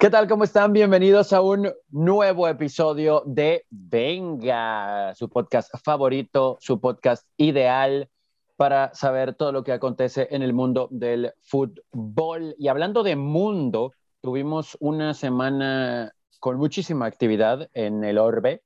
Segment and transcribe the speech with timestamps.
[0.00, 0.28] ¿Qué tal?
[0.28, 0.72] ¿Cómo están?
[0.72, 8.08] Bienvenidos a un nuevo episodio de Venga, su podcast favorito, su podcast ideal
[8.56, 12.54] para saber todo lo que acontece en el mundo del fútbol.
[12.60, 18.62] Y hablando de mundo, tuvimos una semana con muchísima actividad en el Orbe,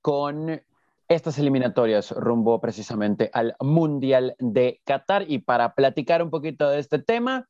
[0.00, 0.62] con
[1.08, 5.24] estas eliminatorias rumbo precisamente al Mundial de Qatar.
[5.28, 7.48] Y para platicar un poquito de este tema,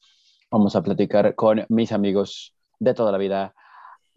[0.50, 3.54] vamos a platicar con mis amigos de toda la vida.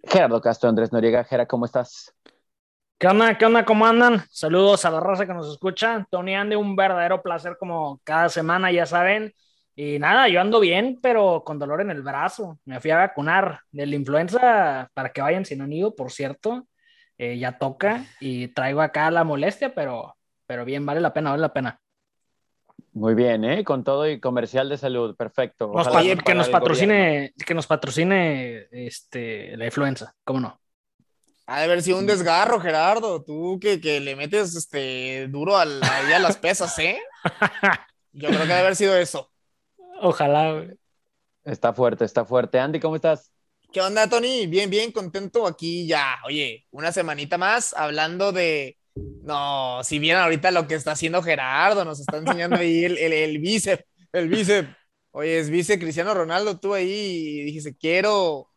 [0.04, 1.24] Gerardo Castro, Andrés Noriega.
[1.24, 2.14] Gera, ¿cómo estás?
[2.98, 3.38] ¿Qué onda?
[3.38, 3.66] ¿Qué onda?
[3.66, 4.24] ¿Cómo andan?
[4.30, 6.06] Saludos a la raza que nos escucha.
[6.12, 9.34] Tony Ande, un verdadero placer como cada semana, ya saben.
[9.76, 12.60] Y nada, yo ando bien, pero con dolor en el brazo.
[12.66, 16.68] Me fui a vacunar de la influenza para que vayan sin anido, por cierto.
[17.18, 21.42] Eh, ya toca y traigo acá la molestia, pero, pero bien, vale la pena, vale
[21.42, 21.80] la pena.
[22.94, 23.64] Muy bien, ¿eh?
[23.64, 25.72] Con todo y comercial de salud, perfecto.
[26.26, 30.62] Que nos patrocine, que nos patrocine este, la influenza, ¿cómo no?
[31.46, 33.24] Ha de haber sido un desgarro, Gerardo.
[33.24, 37.00] Tú que, que le metes este, duro a, a las pesas, ¿eh?
[38.12, 39.32] Yo creo que ha de haber sido eso.
[40.02, 40.66] Ojalá.
[41.44, 42.60] Está fuerte, está fuerte.
[42.60, 43.32] Andy, ¿cómo estás?
[43.72, 44.48] ¿Qué onda, Tony?
[44.48, 46.18] Bien, bien, contento aquí ya.
[46.26, 48.79] Oye, una semanita más hablando de,
[49.24, 53.14] no, si vieran ahorita lo que está haciendo Gerardo, nos está enseñando ahí el, el,
[53.14, 53.84] el bíceps,
[54.14, 54.70] el bíceps.
[55.12, 58.50] Oye, es vice Cristiano Ronaldo, tú ahí y dijiste, quiero,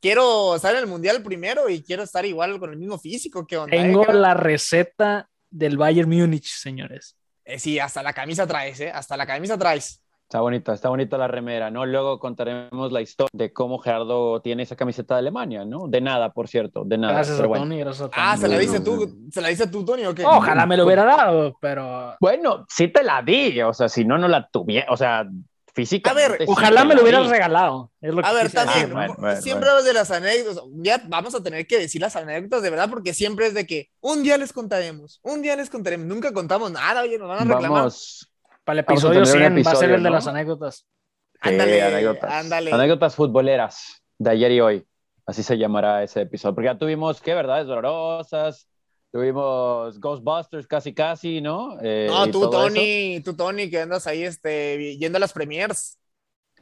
[0.00, 3.46] quiero estar en el Mundial primero y quiero estar igual con el mismo físico.
[3.46, 7.16] que onda, Tengo eh, la receta del Bayern Múnich, señores.
[7.44, 8.90] Eh, sí, hasta la camisa traes, ¿eh?
[8.90, 10.02] Hasta la camisa traes.
[10.30, 11.84] Está bonita, está bonita la remera, ¿no?
[11.84, 15.88] Luego contaremos la historia de cómo Gerardo tiene esa camiseta de Alemania, ¿no?
[15.88, 17.14] De nada, por cierto, de nada.
[17.14, 18.22] Gracias, a Tony, gracias a Tony.
[18.24, 20.24] Ah, ¿se la dice tú, ¿se la dice tú, Tony, o qué?
[20.24, 22.14] Ojalá me lo hubiera dado, pero...
[22.20, 25.26] Bueno, sí te la di, o sea, si no, no la tuviera, o sea,
[25.74, 26.34] físicamente.
[26.34, 27.90] A ver, ojalá me lo hubieras regalado.
[28.00, 29.70] Es lo que A ver, también, bueno, bueno, siempre bueno.
[29.70, 30.62] hablas de las anécdotas.
[30.76, 33.90] Ya vamos a tener que decir las anécdotas de verdad, porque siempre es de que
[34.00, 36.06] un día les contaremos, un día les contaremos.
[36.06, 37.70] Nunca contamos nada, oye, nos van a reclamar.
[37.70, 38.29] Vamos,
[38.64, 40.14] Para el episodio tener un 100 va a ser episodio, el de ¿no?
[40.14, 40.76] las anécdotas.
[40.76, 42.30] sí, Ándale, anécdotas.
[42.32, 42.72] ándale.
[42.72, 44.86] Anécdotas futboleras de ayer y hoy.
[45.26, 46.54] Así se llamará ese episodio.
[46.54, 47.34] Porque ya tuvimos, ¿qué?
[47.34, 48.68] ¿Verdades dolorosas?
[49.12, 51.78] Tuvimos Ghostbusters casi, casi, ¿no?
[51.82, 52.74] Eh, No, tú, todo eso.
[52.74, 55.98] Tony, tú, Tony, que andas ahí este, yendo a las premiers.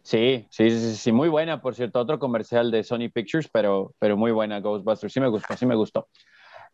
[0.03, 4.17] Sí, sí, sí, sí, muy buena, por cierto, otro comercial de Sony Pictures, pero, pero
[4.17, 6.09] muy buena Ghostbusters, sí me gustó, sí me gustó.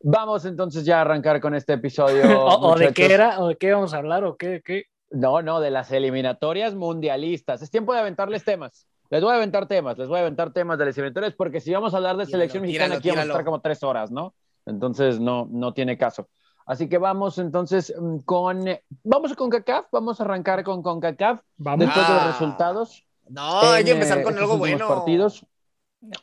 [0.00, 2.22] Vamos entonces ya a arrancar con este episodio.
[2.44, 4.84] O, o de qué era, o de qué vamos a hablar, o qué, qué.
[5.14, 7.62] No, no, de las eliminatorias mundialistas.
[7.62, 8.86] Es tiempo de aventarles temas.
[9.10, 11.72] Les voy a aventar temas, les voy a aventar temas de las eliminatorias, porque si
[11.72, 14.10] vamos a hablar de Tíralo, selección mexicana, tíralo, aquí vamos a estar como tres horas,
[14.10, 14.34] ¿no?
[14.66, 16.28] Entonces no, no tiene caso.
[16.66, 18.64] Así que vamos entonces mm, con,
[19.02, 21.86] vamos con CACAF, vamos a arrancar con CONCACAF Vamos.
[21.86, 22.26] después de los Ah.
[22.28, 23.06] resultados.
[23.28, 24.88] No, hay que en, empezar eh, con algo bueno.
[24.88, 25.46] partidos.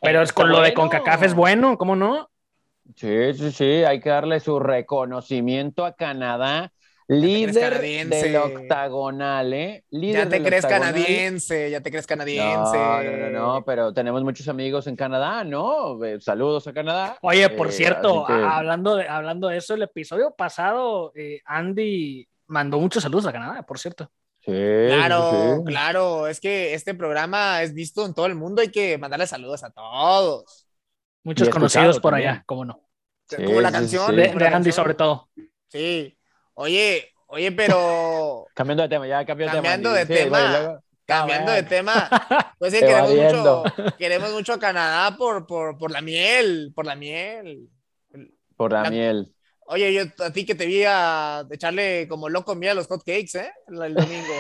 [0.01, 0.75] Pero es Está con lo de bueno.
[0.81, 2.29] CONCACAF es bueno, ¿cómo no?
[2.95, 6.73] Sí, sí, sí, hay que darle su reconocimiento a Canadá,
[7.19, 9.83] líder del octagonal, ¿eh?
[9.89, 10.93] Líder Ya te crees octagonal.
[10.93, 12.77] canadiense, ya te crees canadiense.
[12.77, 16.03] No, no, no, no, pero tenemos muchos amigos en Canadá, ¿no?
[16.03, 17.17] Eh, Saludos a Canadá.
[17.21, 21.41] Oye, por Eh, cierto, que- a- hablando, de, hablando de eso, el episodio pasado, eh,
[21.45, 24.11] Andy mandó muchos saludos a Canadá, por cierto.
[24.43, 28.69] Sí, Claro, sí, claro, es que este programa es visto en todo el mundo, hay
[28.71, 30.67] que mandarle saludos a todos.
[31.23, 32.29] Muchos conocidos por también.
[32.31, 32.81] allá, cómo no.
[33.29, 34.07] Sí, como la canción.
[34.09, 34.15] sí.
[34.15, 35.29] De, Andy sobre todo.
[35.67, 36.17] Sí.
[36.61, 39.63] Oye, oye, pero Cambiando de tema, ya cambió de tema.
[39.63, 39.99] Cambiando Andy.
[39.99, 40.79] de Sí, tema.
[41.05, 42.09] cambiando de tema,
[42.59, 43.63] pues sí, queremos mucho,
[43.97, 47.67] queremos mucho a Canadá por, por, por la miel, por la miel.
[48.55, 49.33] Por la La- miel.
[49.65, 53.03] Oye, yo a ti que te vi a echarle como loco miel a los hot
[53.05, 53.51] cakes, ¿eh?
[53.67, 54.33] El, el domingo.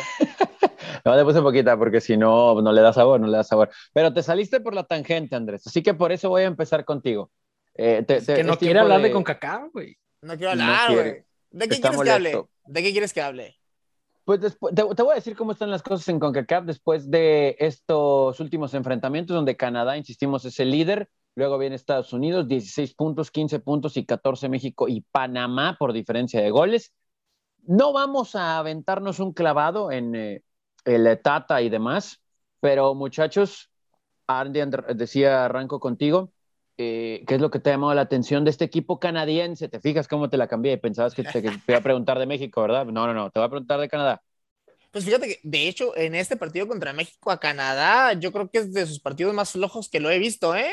[1.05, 3.69] No, le puse poquita porque si no, no le da sabor, no le da sabor.
[3.93, 5.65] Pero te saliste por la tangente, Andrés.
[5.65, 7.31] Así que por eso voy a empezar contigo.
[7.75, 9.97] Eh, te- Es te- que no tiempo hablar de, CONCACAF, güey.
[10.21, 11.23] No quiero hablar, güey.
[11.51, 12.43] ¿De qué Está quieres que hable?
[12.65, 13.57] ¿De qué quieres que hable?
[14.23, 17.55] Pues después, te, te voy a decir cómo están las cosas en CONCACAF después de
[17.59, 21.09] estos últimos enfrentamientos donde Canadá, insistimos, es el líder.
[21.35, 26.41] Luego viene Estados Unidos, 16 puntos, 15 puntos y 14 México y Panamá por diferencia
[26.41, 26.93] de goles.
[27.63, 30.43] No vamos a aventarnos un clavado en eh,
[30.85, 32.21] el Tata y demás,
[32.59, 33.69] pero muchachos,
[34.27, 36.31] Andy Andr- decía, arranco contigo.
[36.81, 39.69] Eh, ¿Qué es lo que te ha llamado la atención de este equipo canadiense?
[39.69, 40.77] ¿Te fijas cómo te la cambié?
[40.77, 42.85] Pensabas que te, que te iba a preguntar de México, ¿verdad?
[42.87, 44.21] No, no, no, te voy a preguntar de Canadá.
[44.91, 48.59] Pues fíjate que, de hecho, en este partido contra México a Canadá, yo creo que
[48.59, 50.71] es de sus partidos más flojos que lo he visto, ¿eh?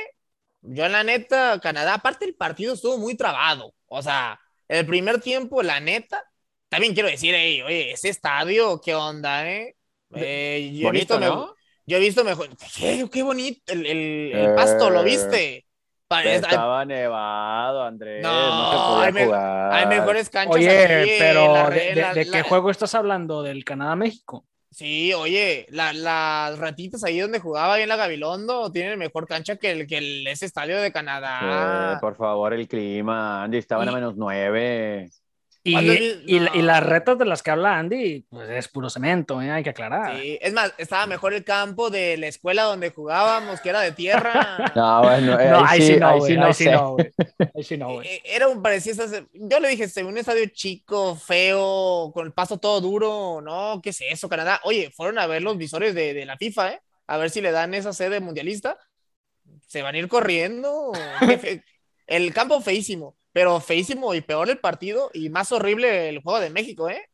[0.62, 3.74] Yo, en la neta, Canadá, aparte el partido estuvo muy trabado.
[3.86, 6.24] O sea, el primer tiempo, la neta,
[6.68, 9.76] también quiero decir, ey, oye, ese estadio, ¿qué onda, eh?
[10.12, 11.54] Eh, yo he Bonito, visto, me- ¿no?
[11.86, 12.50] Yo he visto mejor.
[12.76, 13.72] Qué, qué bonito.
[13.72, 15.66] El, el- el pasto, ¿lo Eh, viste?
[16.10, 18.22] Estaba nevado, Andrés.
[18.22, 19.72] No, No, se podía hay me- jugar.
[19.74, 22.94] hay mejores canchas Oye, aquí pero la ¿de, de- la- de la- qué juego estás
[22.94, 23.42] hablando?
[23.42, 24.44] ¿Del Canadá-México?
[24.70, 29.56] Sí, oye, la- las ratitas ahí donde jugaba ahí en la Gabilondo tienen mejor cancha
[29.56, 31.98] que, el, que el- ese estadio de Eh, Canadá.
[32.00, 33.42] por favor, el clima.
[33.42, 35.10] Andy, estaban a menos nueve.
[35.64, 36.64] Y, ¿Cuándo vi- y la- y no.
[36.66, 39.50] las retas de las que habla Andy, pues es puro cemento, ¿eh?
[39.50, 40.18] hay que aclarar.
[40.18, 43.92] Sí, es más, estaba mejor el campo de la escuela donde jugábamos, que era de
[43.92, 44.72] tierra.
[44.76, 46.32] No, bueno, eh, No, ahí, ahí sí no, ahí güey.
[46.32, 47.10] sí no Ahí sí no, güey.
[47.54, 48.06] Ahí sí no, güey.
[48.08, 48.94] Eh, Era un parecía
[49.34, 53.40] Yo le dije, "Se ve un estadio chico, feo, con el paso todo duro.
[53.42, 54.60] No, ¿qué es eso, Canadá?
[54.64, 56.80] Oye, fueron a ver los visores de, de la FIFA, ¿eh?
[57.08, 58.78] A ver si le dan esa sede mundialista.
[59.66, 60.92] Se van a ir corriendo.
[62.06, 66.50] El campo feísimo, pero feísimo y peor el partido y más horrible el juego de
[66.50, 67.08] México, ¿eh?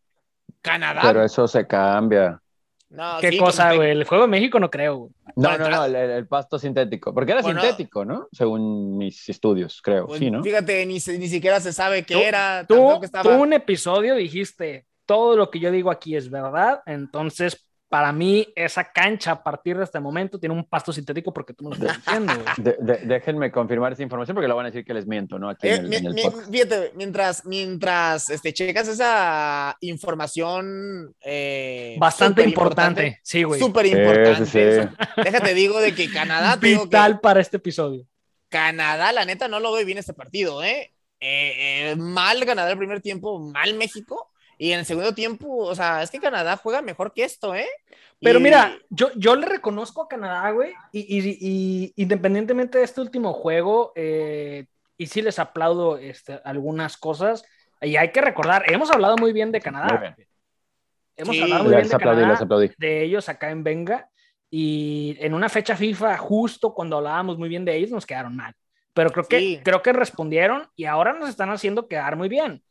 [0.63, 1.03] Canadá.
[1.03, 2.41] Pero eso se cambia.
[2.89, 3.91] No, ¿Qué sí, cosa, güey?
[3.91, 5.11] El juego de México no creo, güey.
[5.37, 7.13] No, Bueno, no, no, el, el pasto sintético.
[7.13, 7.61] Porque era Bueno.
[7.61, 8.27] sintético, ¿no?
[8.33, 10.07] Según mis estudios, creo.
[10.07, 10.43] pues, sí, ¿no?
[10.43, 12.65] Fíjate, ni, ni siquiera se sabe qué Tú- era.
[12.67, 13.25] Tú, tampoco estaba...
[13.37, 18.45] tú un episodio dijiste, todo lo que yo digo aquí es verdad, entonces para mí
[18.57, 21.77] esa cancha a partir de este momento tiene un pasto sintético porque tú me lo
[21.87, 22.33] estás diciendo.
[22.57, 25.49] De- de- déjenme confirmar esa información porque lo van a decir que les miento, ¿no?
[25.49, 31.15] Aquí Eh, en el, mi- en el mi- fíjate, mientras, mientras este, checas esa información
[31.21, 33.61] eh, Bastante súper importante, sí, güey.
[33.61, 34.45] Súper importante.
[34.45, 35.23] sí, sí.
[35.23, 38.05] Déjate, digo de que Canadá, digo que Vital para este episodio.
[38.49, 40.91] Canadá, la neta, no lo ve bien este partido, ¿eh?
[41.21, 44.33] Eh, eh, mal Canadá el primer tiempo, mal México.
[44.59, 47.69] Y en el segundo tiempo, o sea, es que Canadá juega mejor que esto, ¿eh?
[48.21, 52.85] Pero Y- mira, yo, yo le reconozco a Canadá, güey, y, y- y independientemente de
[52.85, 54.67] este último juego, eh,
[54.97, 57.45] y sí les aplaudo este, algunas cosas,
[57.81, 59.89] y hay que recordar, hemos hablado muy bien de Canadá.
[59.93, 60.15] Muy bien.
[60.17, 60.25] Sí.
[61.17, 64.09] Hemos hablado muy bien de aplaudí, Canadá, de ellos acá en Venga,
[64.51, 68.55] y en una fecha FIFA, justo cuando hablábamos muy bien de ellos, nos quedaron mal.
[68.93, 69.61] Pero creo que, Sí.
[69.65, 72.63] creo que respondieron y ahora nos están haciendo quedar muy bien.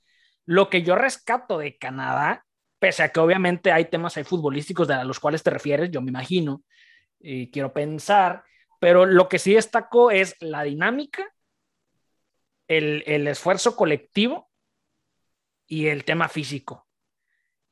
[0.45, 2.45] Lo que yo rescato de Canadá,
[2.79, 6.01] pese a que obviamente hay temas ahí futbolísticos de a los cuales te refieres, yo
[6.01, 6.63] me imagino,
[7.19, 8.43] y quiero pensar,
[8.79, 11.33] pero lo que sí destaco es la dinámica,
[12.67, 14.49] el, el esfuerzo colectivo
[15.67, 16.87] y el tema físico.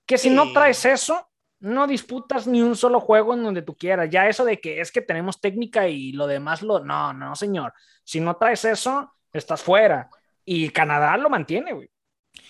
[0.06, 1.30] Que si no traes eso,
[1.62, 4.10] no disputas ni un solo juego en donde tú quieras.
[4.10, 6.84] Ya eso de que es que tenemos técnica y lo demás lo...
[6.84, 7.74] No, no, señor.
[8.04, 10.10] Si no traes eso, estás fuera.
[10.44, 11.90] Y Canadá lo mantiene, güey.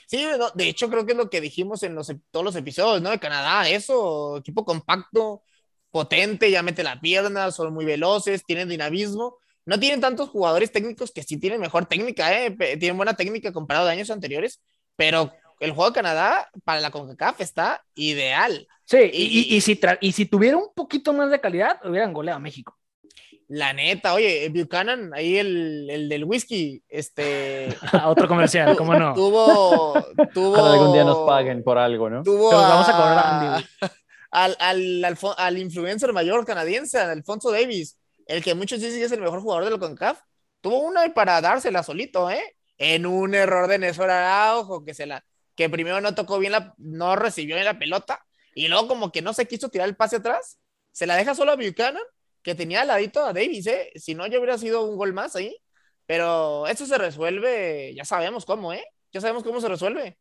[0.07, 0.25] Sí,
[0.55, 3.09] de hecho creo que es lo que dijimos en los, todos los episodios, ¿no?
[3.11, 5.43] De Canadá, eso, equipo compacto,
[5.89, 9.37] potente, ya mete la pierna, son muy veloces, tienen dinamismo.
[9.65, 12.51] No tienen tantos jugadores técnicos que sí tienen mejor técnica, ¿eh?
[12.79, 14.59] Tienen buena técnica comparado de años anteriores,
[14.95, 18.67] pero el juego de Canadá para la CONCACAF está ideal.
[18.85, 22.37] Sí, y, Y- y- si y si tuviera un poquito más de calidad, hubieran goleado
[22.37, 22.77] a México.
[23.53, 27.67] La neta, oye, Buchanan, ahí el, el del whisky, este,
[28.05, 29.13] Otro comercial, ¿cómo no?
[29.13, 29.93] tuvo,
[30.33, 30.53] tuvo...
[30.53, 32.23] Ojalá algún día nos paguen por algo, ¿no?
[32.23, 33.65] tuvo los vamos a cobrar a Andy,
[34.31, 39.03] al, al, al, al influencer mayor canadiense, al Alfonso Davis, el que muchos dicen que
[39.03, 40.21] es el mejor jugador de la CONCACAF,
[40.61, 42.55] tuvo una para dársela solito, ¿eh?
[42.77, 45.25] En un error de Néstor Araujo, que se la,
[45.57, 49.21] que primero no tocó bien la, no recibió bien la pelota, y luego como que
[49.21, 50.57] no se quiso tirar el pase atrás,
[50.93, 52.01] se la deja solo a Buchanan,
[52.43, 53.91] que tenía al ladito a Davis, ¿eh?
[53.95, 55.55] Si no, ya hubiera sido un gol más ahí,
[56.05, 58.83] pero eso se resuelve, ya sabemos cómo, ¿eh?
[59.13, 60.17] Ya sabemos cómo se resuelve.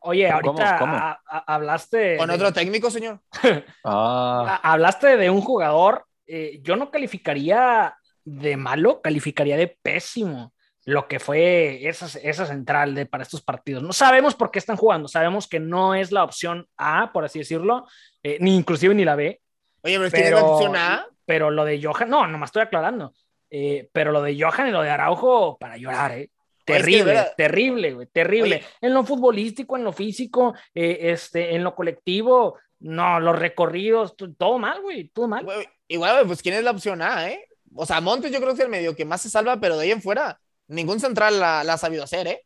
[0.00, 0.94] Oye, ¿Cómo, ahorita cómo?
[0.96, 2.16] a- a- hablaste...
[2.16, 3.20] Con de- otro técnico, señor.
[3.84, 10.52] Ah, a- hablaste de un jugador, eh, yo no calificaría de malo, calificaría de pésimo
[10.84, 13.82] lo que fue esa, esa central de, para estos partidos.
[13.82, 17.38] No sabemos por qué están jugando, sabemos que no es la opción A, por así
[17.40, 17.86] decirlo,
[18.22, 19.40] eh, ni inclusive ni la B,
[19.82, 21.06] Oye, pero ¿quién es la pero, opción A?
[21.28, 23.12] Pero lo de Johan, no, nomás estoy aclarando,
[23.50, 26.14] eh, pero lo de Johan y lo de Araujo, para llorar, ¿eh?
[26.14, 28.56] Oye, es que Terrible, terrible, güey, terrible.
[28.56, 28.66] Oye.
[28.80, 34.58] En lo futbolístico, en lo físico, eh, este, en lo colectivo, no, los recorridos, todo
[34.58, 35.44] mal, güey, todo mal.
[35.44, 37.46] Güey, Igual, güey, pues ¿quién es la opción A, eh?
[37.74, 39.84] O sea, Montes yo creo que es el medio que más se salva, pero de
[39.84, 42.42] ahí en fuera, ningún central la, la ha sabido hacer, ¿eh?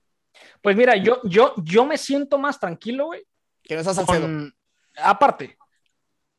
[0.61, 3.23] Pues mira, yo, yo, yo me siento más tranquilo, güey,
[3.63, 4.23] Que no está Salcedo.
[4.23, 4.53] con,
[4.97, 5.57] aparte,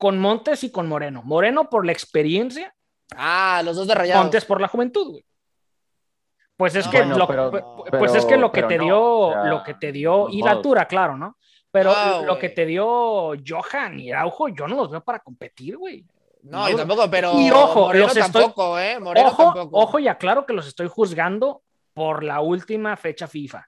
[0.03, 1.21] con Montes y con Moreno.
[1.23, 2.75] Moreno por la experiencia,
[3.15, 4.21] Ah, los dos de rayados.
[4.25, 5.25] Montes por la juventud, güey.
[6.57, 8.83] Pues es No, que bueno, lo, pero- pues pero- es que lo que te no,
[8.83, 11.37] dio, lo que te dio, y la altura, claro, ¿no?
[11.71, 15.77] Pero No, lo que te dio Johan y Araujo, yo no los veo para competir,
[15.77, 16.05] güey.
[16.43, 18.99] No, No, yo tampoco, pero Y ojo, Moreno los estoy- tampoco, ¿eh?
[18.99, 19.79] Moreno Ojo, tampoco.
[19.79, 21.61] ojo, y aclaro que los estoy juzgando
[21.93, 23.65] por la última fecha FIFA.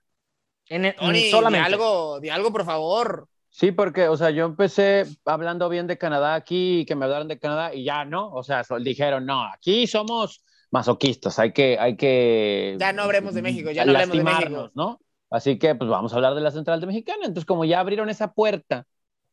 [0.68, 1.70] En, en- Tony, solamente.
[1.70, 3.28] di algo, di algo, por favor.
[3.58, 7.30] Sí, porque, o sea, yo empecé hablando bien de Canadá aquí y que me hablaron
[7.30, 11.96] de Canadá y ya no, o sea, dijeron, no, aquí somos masoquistas, hay que, hay
[11.96, 12.76] que...
[12.78, 14.72] Ya no hablemos de México, ya no hablemos de México.
[14.76, 15.00] ¿no?
[15.30, 17.20] Así que, pues vamos a hablar de la central de Mexicana.
[17.22, 18.86] Entonces, como ya abrieron esa puerta,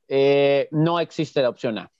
[0.06, 1.90] eh, no existe la opción A.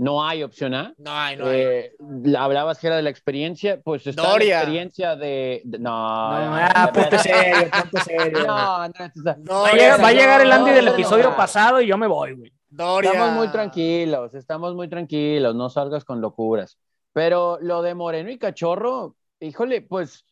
[0.00, 0.94] No hay opción A.
[0.96, 1.60] No hay, no hay.
[1.60, 1.92] Eh,
[2.38, 5.60] hablabas que era de la experiencia, pues está la experiencia de.
[5.66, 8.46] no, no, ah, ponte serio, ponte serio.
[8.46, 11.98] No, no, va, a llegar, va a llegar el Andy del episodio pasado y yo
[11.98, 12.50] me voy, güey.
[12.70, 16.78] Estamos muy tranquilos, estamos muy tranquilos, no salgas con locuras.
[17.12, 20.24] Pero lo de Moreno y Cachorro, híjole, pues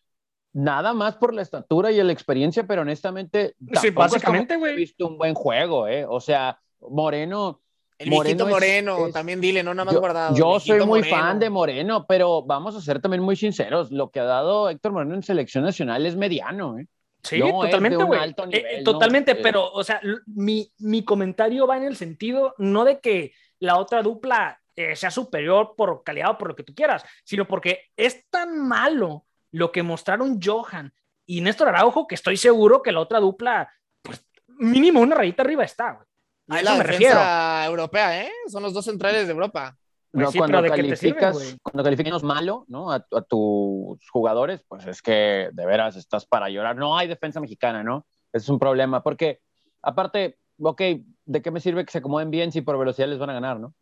[0.54, 4.72] nada más por la estatura y la experiencia, pero honestamente, sí, básicamente, güey.
[4.72, 6.06] He visto un buen juego, ¿eh?
[6.08, 7.60] O sea, Moreno
[7.98, 10.36] el Moreno Moreno, también dile, no nada más yo, guardado.
[10.36, 14.20] Yo soy muy fan de Moreno, pero vamos a ser también muy sinceros, lo que
[14.20, 16.86] ha dado Héctor Moreno en selección nacional es mediano, ¿eh?
[17.22, 18.34] Sí, totalmente, güey.
[18.52, 23.32] Eh, totalmente, pero, o sea, mi, mi, comentario va en el sentido no de que
[23.58, 27.46] la otra dupla eh, sea superior por calidad o por lo que tú quieras, sino
[27.48, 30.92] porque es tan malo lo que mostraron Johan
[31.26, 33.68] y Néstor Araujo que estoy seguro que la otra dupla,
[34.02, 36.07] pues mínimo una rayita arriba está, güey.
[36.48, 37.20] A eso me refiero.
[37.66, 38.32] europea, ¿eh?
[38.48, 39.76] Son los dos centrales de Europa.
[40.10, 42.90] Pues cuando, calificas, cuando calificas malo ¿no?
[42.90, 46.76] A, tus jugadores, pues es que de veras estás para llorar.
[46.76, 48.06] No hay defensa mexicana, ¿no?
[48.32, 49.40] es un problema, porque
[49.82, 50.82] aparte, ok,
[51.24, 53.60] ¿de qué me sirve que se acomoden bien si por velocidad les van a ganar,
[53.60, 53.74] ¿no?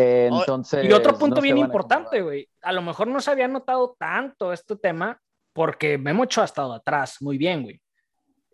[0.00, 2.48] entonces, y otro punto bien importante, güey.
[2.62, 5.20] A, lo mejor no se había notado tanto este tema
[5.52, 7.80] porque Memo Ochoa ha estado atrás muy bien, güey.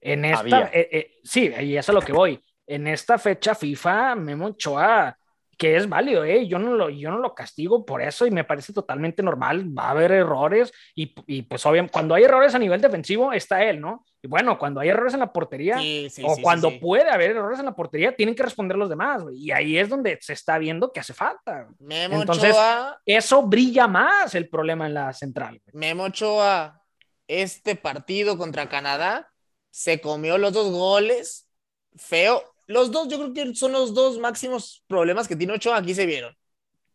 [0.00, 3.54] En esta, eh, eh, sí, y eso es a lo que voy en esta fecha
[3.54, 5.16] FIFA, Memo Ochoa,
[5.56, 6.46] que es válido, ¿eh?
[6.46, 9.84] yo, no lo, yo no lo castigo por eso y me parece totalmente normal, va
[9.84, 13.80] a haber errores y, y pues obviamente cuando hay errores a nivel defensivo está él,
[13.80, 14.04] ¿no?
[14.22, 15.78] Y bueno, cuando hay errores en la portería
[16.22, 19.76] o cuando puede haber errores en la portería, tienen que responder los demás, y ahí
[19.78, 21.68] es donde se está viendo que hace falta.
[21.78, 22.56] Memo Entonces,
[23.04, 25.60] eso brilla más el problema en la central.
[25.72, 26.82] Memo Ochoa,
[27.28, 29.30] este partido contra Canadá
[29.70, 31.50] se comió los dos goles,
[31.96, 35.78] feo, los dos, yo creo que son los dos máximos problemas que tiene Ochoa.
[35.78, 36.36] Aquí se vieron.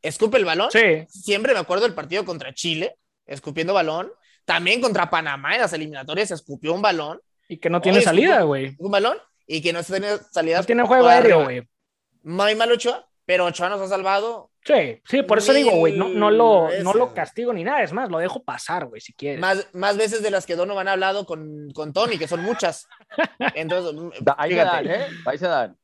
[0.01, 0.71] Escupe el balón.
[0.71, 1.05] Sí.
[1.09, 2.95] Siempre me acuerdo del partido contra Chile,
[3.25, 4.11] escupiendo balón.
[4.45, 7.21] También contra Panamá en las eliminatorias escupió un balón.
[7.47, 8.75] Y que no tiene salida, güey.
[8.79, 10.59] Un balón y que no tiene salida.
[10.59, 11.67] No tiene juego aéreo, güey.
[12.23, 16.09] Muy mal Ochoa, pero Ochoa nos ha salvado Sí, sí, por eso digo, güey, no,
[16.09, 19.39] no, lo, no lo castigo ni nada, es más, lo dejo pasar, güey, si quieres.
[19.39, 22.87] Más, más veces de las que Donovan ha hablado con, con Tony, que son muchas.
[23.53, 25.07] Entonces, mm, ahí se dan, ¿eh?
[25.27, 25.77] Ahí se dan.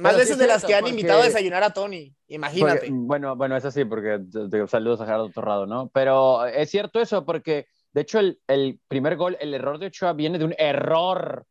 [0.00, 2.88] más veces de las que han invitado a desayunar a Tony, imagínate.
[2.90, 4.18] bueno, bueno, es así, porque
[4.66, 5.90] saludos a Gerardo Torrado, ¿no?
[5.94, 10.12] Pero es cierto eso, porque de hecho el, el primer gol, el error de Ochoa
[10.12, 11.46] viene de un error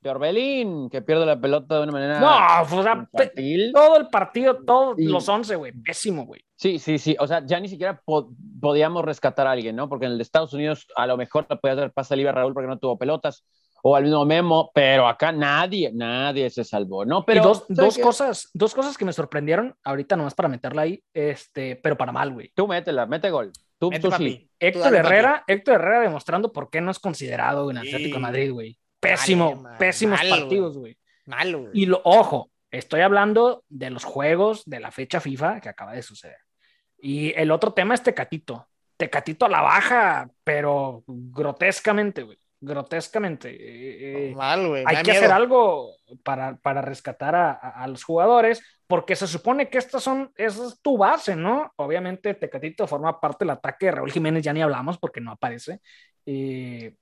[0.00, 2.20] de Orbelín, que pierde la pelota de una manera.
[2.20, 3.08] No, o sea,
[3.72, 6.40] todo el partido, todos los 11, güey, pésimo, güey.
[6.56, 7.16] Sí, sí, sí.
[7.18, 8.02] O sea, ya ni siquiera
[8.60, 9.88] podíamos rescatar a alguien, ¿no?
[9.88, 12.34] Porque en el de Estados Unidos a lo mejor le podías dar pase libre a
[12.34, 13.44] Raúl porque no tuvo pelotas
[13.82, 17.24] o al mismo Memo, pero acá nadie, nadie se salvó, ¿no?
[17.24, 21.76] Pero dos, dos cosas, dos cosas que me sorprendieron ahorita nomás para meterla ahí, este,
[21.76, 22.50] pero para mal, güey.
[22.54, 23.52] Tú métela, mete gol.
[23.78, 24.50] Tú, tú sí.
[24.58, 28.78] Héctor Herrera, Héctor Herrera demostrando por qué no es considerado en Atlético de Madrid, güey.
[29.00, 30.96] Pésimo, pésimos partidos, güey.
[31.26, 35.92] Malo, Y lo, ojo, estoy hablando de los juegos de la fecha FIFA que acaba
[35.92, 36.38] de suceder.
[36.98, 38.68] Y el otro tema es Tecatito.
[38.96, 42.38] Tecatito a la baja, pero grotescamente, güey.
[42.60, 43.48] Grotescamente.
[43.50, 44.84] Eh, eh, Mal, güey.
[44.86, 49.78] Hay que hacer algo para, para rescatar a, a, los jugadores, porque se supone que
[49.78, 51.72] estas son, esa es tu base, ¿no?
[51.76, 55.80] Obviamente Tecatito forma parte del ataque de Raúl Jiménez, ya ni hablamos porque no aparece.
[56.26, 56.94] Eh,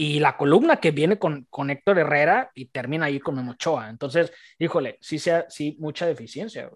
[0.00, 3.90] y la columna que viene con, con Héctor Herrera y termina ahí con Memochoa.
[3.90, 6.70] Entonces, híjole, sí, sea, sí, mucha deficiencia.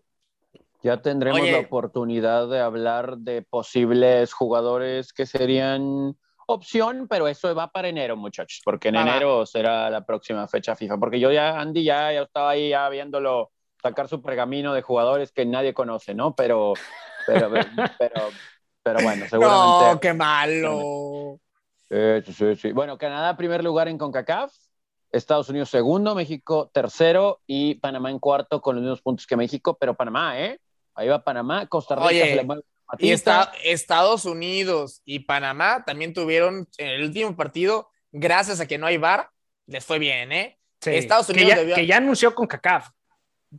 [0.82, 6.16] Ya tendremos la oportunidad de hablar de posibles jugadores que serían
[6.48, 10.98] opción, pero eso va para enero, muchachos, porque en enero será la próxima fecha FIFA.
[10.98, 15.30] Porque yo ya, Andy, ya, ya estaba ahí ya viéndolo sacar su pergamino de jugadores
[15.30, 16.34] que nadie conoce, ¿no?
[16.34, 16.72] Pero,
[17.24, 17.50] pero,
[18.00, 18.30] pero,
[18.82, 19.92] pero, bueno, seguramente.
[19.92, 21.38] No, qué malo.
[21.92, 22.72] Sí, sí, sí.
[22.72, 24.54] Bueno, Canadá primer lugar en CONCACAF,
[25.10, 29.76] Estados Unidos segundo, México tercero y Panamá en cuarto con los mismos puntos que México,
[29.78, 30.58] pero Panamá, ¿eh?
[30.94, 32.62] Ahí va Panamá, Costa Rica Oye, se le
[32.98, 38.78] y está, Estados Unidos y Panamá también tuvieron en el último partido, gracias a que
[38.78, 39.30] no hay VAR,
[39.66, 40.58] les fue bien, ¿eh?
[40.80, 41.74] Sí, Estados Unidos que ya, debió...
[41.74, 42.88] que ya anunció con CACAF.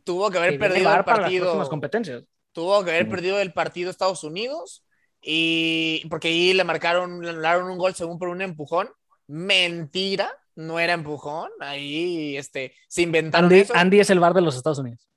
[0.04, 1.56] Tuvo que haber perdido el partido.
[1.56, 2.24] Las competencias.
[2.52, 4.83] Tuvo que haber perdido el partido Estados Unidos
[5.24, 8.90] y porque ahí le marcaron, le daron un gol según por un empujón.
[9.26, 10.30] Mentira.
[10.56, 11.50] no era empujón.
[11.60, 13.74] Ahí este, se inventaron Andy, eso.
[13.74, 15.08] Andy es el bar de los Estados Unidos.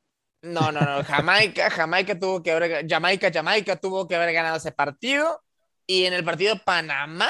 [0.42, 1.04] No, no, no.
[1.04, 5.42] Jamaica, Jamaica tuvo que haber, Jamaica, Jamaica tuvo que haber ganado ese partido.
[5.86, 7.30] Y en el partido Panamá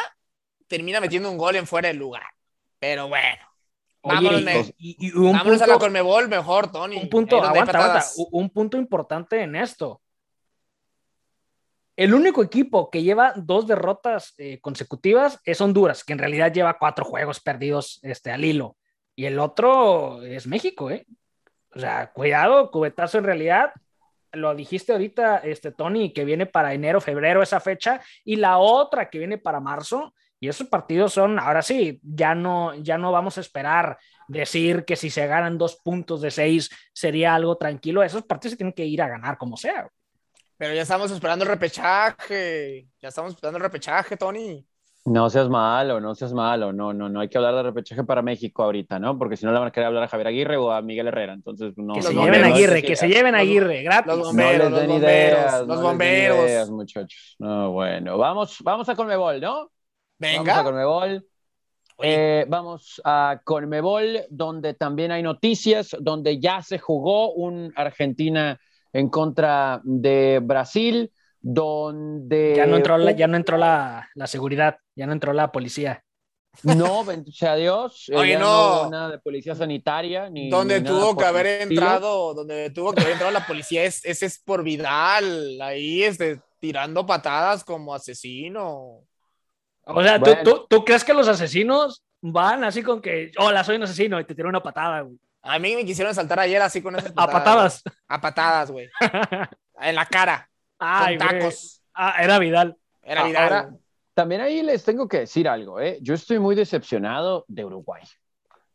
[0.67, 2.23] termina metiendo un gol en fuera de lugar.
[2.79, 3.37] Pero bueno.
[4.03, 6.97] Vámonos, Oye, me- y, y- y un, vámonos a la punto, Conmebol mejor, Tony.
[6.97, 10.01] un punto, aguanta, aguanta, un punto importante en esto.
[11.97, 16.77] El único equipo que lleva dos derrotas eh, consecutivas es Honduras, que en realidad lleva
[16.77, 18.77] cuatro juegos perdidos este, al hilo.
[19.15, 21.07] Y el otro es México, ¿eh?
[21.73, 23.71] O sea, cuidado, cubetazo en realidad.
[24.31, 29.09] Lo dijiste ahorita, este, Tony, que viene para enero, febrero esa fecha, y la otra
[29.09, 30.13] que viene para marzo.
[30.39, 34.95] Y esos partidos son, ahora sí, ya no, ya no vamos a esperar decir que
[34.95, 38.03] si se ganan dos puntos de seis sería algo tranquilo.
[38.03, 39.89] Esos partidos se tienen que ir a ganar como sea.
[40.57, 42.87] Pero ya estamos esperando el repechaje.
[42.99, 44.65] Ya estamos esperando el repechaje, Tony.
[45.05, 48.21] No seas malo, no seas malo, no, no, no hay que hablar de repechaje para
[48.21, 49.17] México ahorita, ¿no?
[49.17, 51.31] Porque si no le van a querer hablar a Javier Aguirre o a Miguel Herrera,
[51.31, 51.93] entonces no.
[51.93, 53.37] que los se no, lleven no, a no, Aguirre, no, que se no, lleven a
[53.37, 54.07] los- Aguirre, gratis.
[54.07, 56.37] los les bomberos, los den bomberos, ideas, los no les den bomberos.
[56.45, 57.35] ideas, muchachos.
[57.39, 59.53] No, bueno, vamos, vamos a Conmebol, ¿no?
[59.53, 60.63] Vamos a Venga.
[60.65, 61.25] Conmebol.
[61.99, 68.59] Eh, vamos a Conmebol, donde también hay noticias, donde ya se jugó un Argentina
[68.93, 72.53] en contra de Brasil, donde...
[72.55, 76.03] Ya no entró, la, ya no entró la, la seguridad, ya no entró la policía.
[76.63, 78.09] No, bendito sea Dios.
[78.09, 78.81] eh, Oye, ya no.
[78.81, 80.29] hubo nada de policía sanitaria.
[80.29, 81.81] Ni, donde ni tuvo que haber estilo.
[81.81, 86.41] entrado, donde tuvo que haber entrado la policía, es, ese es por Vidal, ahí este,
[86.59, 89.03] tirando patadas como asesino.
[89.85, 93.75] O sea, ¿tú, tú, tú crees que los asesinos van así con que, hola, soy
[93.75, 95.17] un asesino y te tiro una patada, güey?
[95.47, 97.83] A mí me quisieron saltar ayer así con esas A patadas.
[97.83, 97.95] güey.
[98.07, 98.89] A patadas, güey.
[99.79, 100.49] En la cara,
[100.79, 101.81] Ay, con tacos.
[101.93, 102.75] Ah, era Vidal.
[103.03, 103.43] Era Ah, Vidal.
[103.43, 103.69] ahora-
[104.13, 105.99] También ahí les tengo que decir algo, ¿eh?
[106.01, 108.03] Yo estoy muy decepcionado de Uruguay.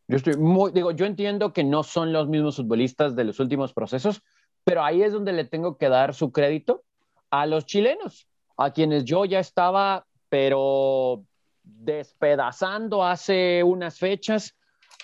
[0.07, 3.73] Yo estoy muy, digo, yo entiendo que no son los mismos futbolistas de los últimos
[3.73, 4.21] procesos,
[4.63, 6.83] pero ahí es donde le tengo que dar su crédito
[7.29, 11.23] a los chilenos, a quienes yo ya estaba, pero
[11.63, 14.55] despedazando hace unas fechas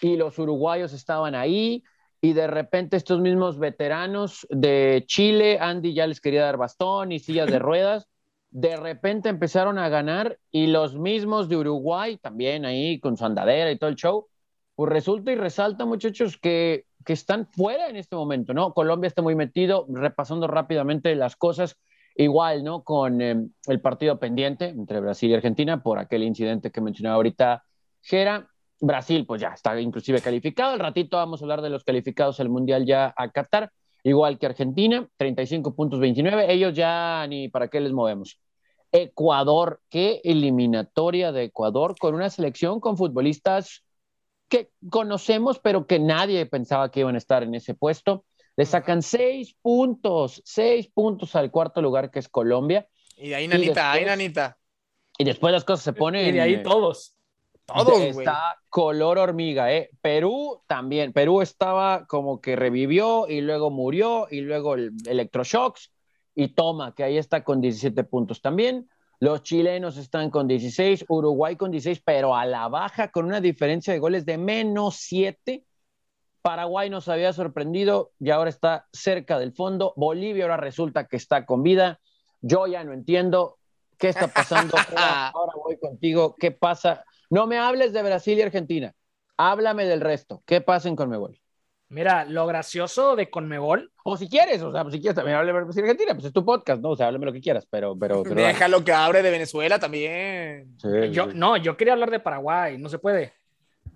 [0.02, 1.84] y los uruguayos estaban ahí
[2.22, 7.20] y de repente estos mismos veteranos de Chile, Andy ya les quería dar bastón y
[7.20, 8.08] sillas de ruedas,
[8.52, 13.72] de repente empezaron a ganar y los mismos de Uruguay también ahí con su andadera
[13.72, 14.28] y todo el show,
[14.76, 18.74] pues resulta y resalta muchachos que, que están fuera en este momento, ¿no?
[18.74, 21.78] Colombia está muy metido, repasando rápidamente las cosas,
[22.16, 22.84] igual, ¿no?
[22.84, 27.64] Con eh, el partido pendiente entre Brasil y Argentina por aquel incidente que mencionaba ahorita
[28.02, 28.50] Gera.
[28.82, 30.74] Brasil, pues ya está inclusive calificado.
[30.74, 33.72] Al ratito vamos a hablar de los calificados al Mundial ya a Qatar,
[34.04, 36.52] igual que Argentina, 35 puntos 29.
[36.52, 38.40] Ellos ya ni para qué les movemos.
[38.92, 43.84] Ecuador, qué eliminatoria de Ecuador con una selección con futbolistas
[44.48, 48.26] que conocemos, pero que nadie pensaba que iban a estar en ese puesto.
[48.58, 52.88] Le sacan seis puntos, seis puntos al cuarto lugar que es Colombia.
[53.16, 54.58] Y de ahí, nanita, ahí, después- nanita.
[55.18, 56.28] Y después las cosas se ponen.
[56.28, 57.14] Y de ahí todos.
[57.74, 58.02] Todos.
[58.02, 59.90] Está color hormiga, ¿eh?
[60.02, 61.14] Perú también.
[61.14, 65.92] Perú estaba como que revivió y luego murió y luego el electroshocks
[66.36, 68.90] y toma, que ahí está con 17 puntos también.
[69.20, 73.92] Los chilenos están con 16, Uruguay con 16, pero a la baja con una diferencia
[73.92, 75.66] de goles de menos 7.
[76.42, 79.94] Paraguay nos había sorprendido y ahora está cerca del fondo.
[79.98, 82.00] Bolivia ahora resulta que está con vida.
[82.40, 83.58] Yo ya no entiendo
[83.98, 84.78] qué está pasando.
[84.78, 86.36] Ahora, ahora voy contigo.
[86.40, 87.04] ¿Qué pasa?
[87.30, 88.94] No me hables de Brasil y Argentina.
[89.38, 90.44] Háblame del resto.
[90.46, 91.40] ¿Qué pasa en Conmebol?
[91.92, 95.66] Mira, lo gracioso de Conmebol, O si quieres, o sea, si quieres también háblame de
[95.66, 96.90] Brasil y Argentina, pues es tu podcast, ¿no?
[96.90, 97.98] O sea, háblame lo que quieras, pero...
[97.98, 98.36] pero, pero.
[98.36, 100.76] Déjalo que abre de Venezuela también.
[100.80, 101.32] Sí, yo, sí.
[101.34, 103.34] no, yo quería hablar de Paraguay, no se puede.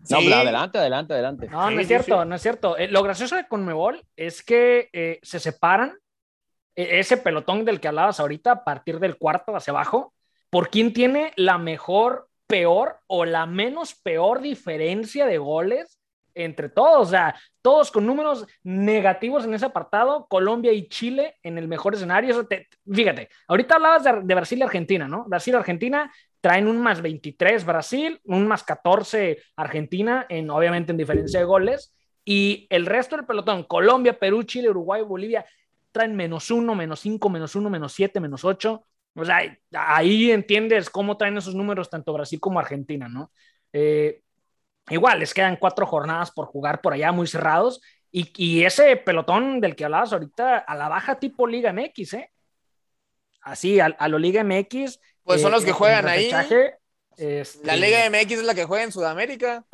[0.09, 0.25] No, Sí.
[0.25, 1.47] pero adelante, adelante, adelante.
[1.49, 2.27] No, Sí, no es cierto, sí.
[2.27, 2.77] no es cierto.
[2.77, 5.93] Eh, lo gracioso de Conmebol es que eh, se separan
[6.75, 10.13] eh, ese pelotón del que hablabas ahorita a partir del cuarto hacia abajo
[10.49, 15.99] por quién tiene la mejor, peor o la menos peor diferencia de goles
[16.35, 17.07] entre todos.
[17.07, 20.27] O sea, todos con números negativos en ese apartado.
[20.27, 22.45] Colombia y Chile en el mejor escenario.
[22.45, 25.25] Te- fíjate, ahorita hablabas de, Brasil y Argentina, ¿no?
[25.25, 30.99] Brasil y Argentina traen un más 23 Brasil, un más 14 Argentina, en, obviamente en
[30.99, 31.95] diferencia de goles.
[32.23, 35.43] Y el resto del pelotón, Colombia, Perú, Chile, Uruguay, Bolivia,
[35.91, 38.85] traen menos uno, menos cinco, menos uno, menos siete, menos ocho.
[39.15, 43.31] O sea, ahí entiendes cómo traen esos números tanto Brasil como Argentina, ¿no?
[43.71, 44.21] Eh,
[44.89, 47.81] igual, les quedan cuatro jornadas por jugar por allá muy cerrados.
[48.11, 52.31] Y, y ese pelotón del que hablabas ahorita, a la baja tipo Liga MX, ¿eh?
[53.41, 54.99] Así, a, a lo Liga MX.
[55.23, 56.31] Pues son eh, los que juegan ahí.
[56.31, 56.75] repechaje,
[57.17, 59.63] Este, La Liga MX es la que juega en Sudamérica.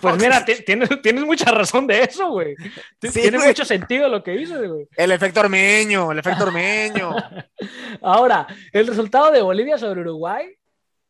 [0.00, 2.54] Pues mira, ti- tienes, tienes mucha razón de eso, güey.
[3.02, 3.48] Sí, Tiene güey.
[3.48, 4.88] mucho sentido lo que dices, güey.
[4.96, 7.14] El efecto ormeño, el efecto ormeño.
[8.00, 10.46] Ahora, el resultado de Bolivia sobre Uruguay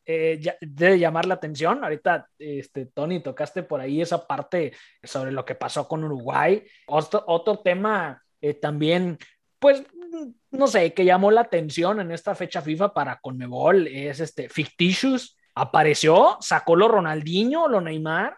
[0.04, 1.82] eh, ya- debe llamar la atención.
[1.84, 4.72] Ahorita, este, Tony, tocaste por ahí esa parte
[5.02, 6.64] sobre lo que pasó con Uruguay.
[6.86, 9.18] Otro, otro tema eh, también,
[9.58, 9.82] pues,
[10.50, 15.36] no sé, que llamó la atención en esta fecha FIFA para Conmebol es este Fictitious.
[15.54, 18.36] Apareció, sacó lo Ronaldinho, lo Neymar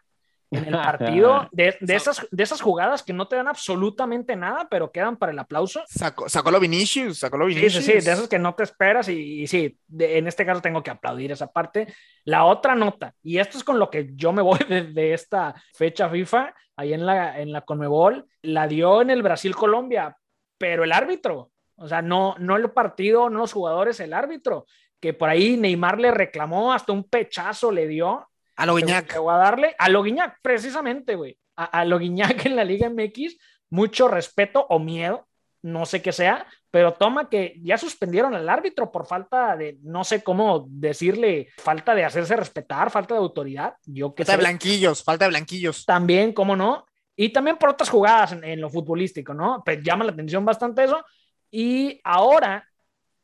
[0.50, 4.66] en el partido de, de esas, de esas jugadas que no te dan absolutamente nada,
[4.70, 5.82] pero quedan para el aplauso.
[5.86, 7.72] Sacó, sacó lo Vinicius, sacó lo Vinicius.
[7.84, 10.60] sí, sí, de esos que no te esperas y, y sí, de- en este caso
[10.60, 11.86] tengo que aplaudir esa parte.
[12.24, 15.54] La otra nota, y esto es con lo que yo me voy de, de esta
[15.74, 20.16] fecha FIFA, ahí en la, en la Conmebol, la dio en el Brasil-Colombia,
[20.58, 24.66] pero el árbitro, o sea, no, no el partido, no los jugadores, el árbitro,
[25.00, 29.16] que por ahí Neymar le reclamó, hasta un pechazo le dio, A lo Guiñac.
[29.16, 31.36] a darle a Loguiñac, precisamente, güey.
[31.56, 33.36] A, a en la Liga MX,
[33.70, 35.26] mucho respeto o miedo,
[35.62, 40.04] no sé qué sea, pero toma que ya suspendieron al árbitro por falta de, no
[40.04, 43.74] sé cómo decirle, falta de hacerse respetar, falta de autoridad.
[43.84, 44.38] Yo que Falta de sé.
[44.38, 45.84] blanquillos, falta de blanquillos.
[45.84, 46.86] También, cómo no.
[47.14, 49.62] Y también por otras jugadas en, en lo futbolístico, ¿no?
[49.64, 51.04] Pues llama la atención bastante eso.
[51.52, 52.66] Y ahora,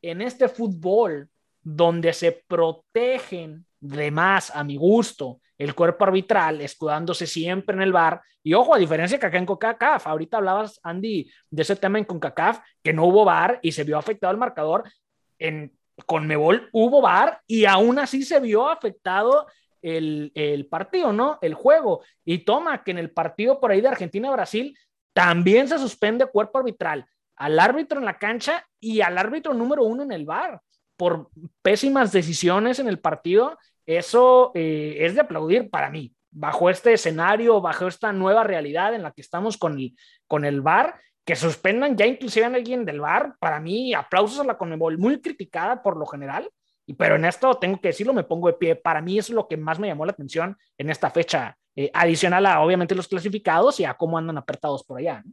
[0.03, 1.27] en este fútbol,
[1.61, 7.91] donde se protegen de más, a mi gusto, el cuerpo arbitral, escudándose siempre en el
[7.91, 8.21] bar.
[8.43, 12.05] Y ojo, a diferencia que acá en CONCACAF, ahorita hablabas, Andy, de ese tema en
[12.05, 14.83] CONCACAF, que no hubo bar y se vio afectado el marcador.
[15.39, 15.73] En
[16.05, 19.47] Conmebol hubo bar y aún así se vio afectado
[19.81, 21.39] el, el partido, ¿no?
[21.41, 22.03] El juego.
[22.23, 24.77] Y toma que en el partido por ahí de Argentina-Brasil
[25.13, 27.05] también se suspende cuerpo arbitral
[27.39, 30.61] al árbitro en la cancha y al árbitro número uno en el bar
[30.97, 31.29] por
[31.61, 33.57] pésimas decisiones en el partido.
[33.85, 36.13] Eso eh, es de aplaudir para mí.
[36.29, 39.95] Bajo este escenario, bajo esta nueva realidad en la que estamos con el,
[40.27, 44.43] con el VAR, que suspendan ya inclusive a alguien del VAR, para mí, aplausos a
[44.43, 46.49] la Conmebol, muy criticada por lo general,
[46.85, 48.75] y, pero en esto tengo que decirlo, me pongo de pie.
[48.75, 52.45] Para mí es lo que más me llamó la atención en esta fecha, eh, adicional
[52.45, 55.23] a obviamente los clasificados y a cómo andan apretados por allá.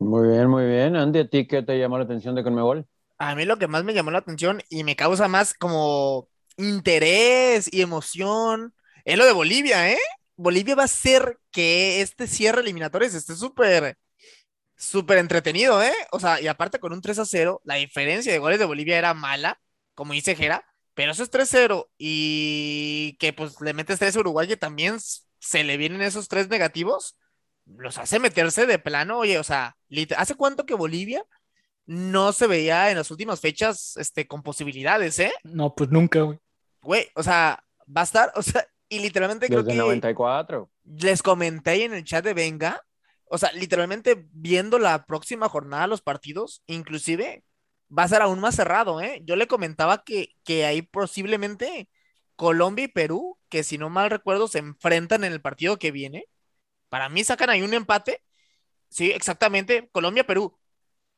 [0.00, 0.96] Muy bien, muy bien.
[0.96, 2.86] Andy, ¿a ti qué te llamó la atención de Conmebol?
[3.18, 7.68] A mí lo que más me llamó la atención y me causa más como interés
[7.72, 9.98] y emoción es lo de Bolivia, ¿eh?
[10.36, 13.98] Bolivia va a hacer que este cierre eliminatorio esté súper,
[14.76, 15.92] súper entretenido, ¿eh?
[16.12, 18.98] O sea, y aparte con un 3 a 0, la diferencia de goles de Bolivia
[18.98, 19.60] era mala,
[19.94, 24.48] como dice Jera, pero eso es 3-0 y que pues le metes 3 a Uruguay
[24.48, 24.98] que también
[25.38, 27.16] se le vienen esos tres negativos,
[27.76, 29.76] los hace meterse de plano, oye, o sea,
[30.16, 31.24] ¿hace cuánto que Bolivia
[31.86, 35.32] no se veía en las últimas fechas este, con posibilidades, ¿eh?
[35.42, 36.38] No, pues nunca, güey.
[36.82, 40.70] Güey, o sea, va a estar, o sea, y literalmente creo que 94.
[40.84, 42.82] les comenté ahí en el chat de Venga,
[43.24, 47.44] o sea, literalmente viendo la próxima jornada los partidos, inclusive
[47.96, 49.22] va a ser aún más cerrado, ¿eh?
[49.24, 51.88] Yo le comentaba que, que ahí posiblemente
[52.36, 56.26] Colombia y Perú, que si no mal recuerdo, se enfrentan en el partido que viene.
[56.90, 58.24] Para mí sacan ahí un empate.
[58.90, 60.58] Sí, exactamente, Colombia-Perú.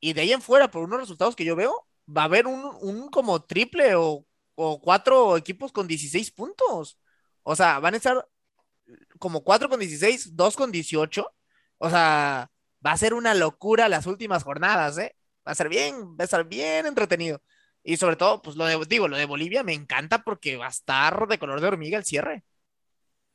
[0.01, 2.65] Y de ahí en fuera, por unos resultados que yo veo, va a haber un,
[2.83, 6.99] un como triple o, o cuatro equipos con 16 puntos.
[7.45, 8.29] O sea, van a estar
[9.19, 11.35] como 4 con 16, 2 con 18.
[11.79, 12.51] O sea,
[12.85, 15.17] va a ser una locura las últimas jornadas, ¿eh?
[15.47, 17.43] Va a ser bien, va a estar bien entretenido.
[17.83, 20.69] Y sobre todo, pues lo de, digo, lo de Bolivia me encanta porque va a
[20.71, 22.45] estar de color de hormiga el cierre.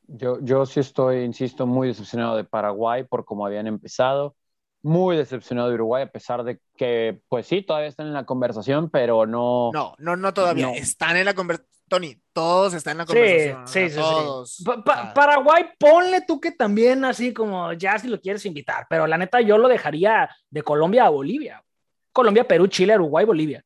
[0.08, 4.36] Yo, yo sí estoy, insisto, muy decepcionado de Paraguay por cómo habían empezado.
[4.82, 8.90] Muy decepcionado de Uruguay, a pesar de que, pues sí, todavía están en la conversación,
[8.90, 9.72] pero no.
[9.74, 10.68] No, no, no todavía.
[10.68, 10.74] No.
[10.74, 11.72] Están en la conversación.
[11.90, 13.68] Tony, todos están en la Sí, conversación.
[13.68, 13.96] sí, sí, sí.
[14.00, 14.62] todos.
[14.66, 18.46] Pa- pa- O sea, Paraguay, ponle tú que también así como ya si lo quieres
[18.46, 21.64] invitar, pero la neta yo lo dejaría de Colombia a Bolivia.
[22.12, 23.64] Colombia, Perú, Chile, Uruguay, Bolivia.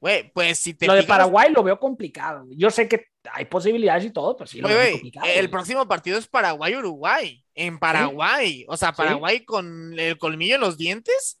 [0.00, 2.46] Güey, pues si te Lo de fijas- Paraguay lo veo complicado.
[2.50, 7.44] Yo sé que hay posibilidades y todo, pues sí lo el próximo partido es Paraguay-Uruguay.
[7.54, 8.64] En Paraguay.
[8.68, 8.94] O sea, Sí.
[8.96, 11.36] Paraguay con el colmillo en los dientes.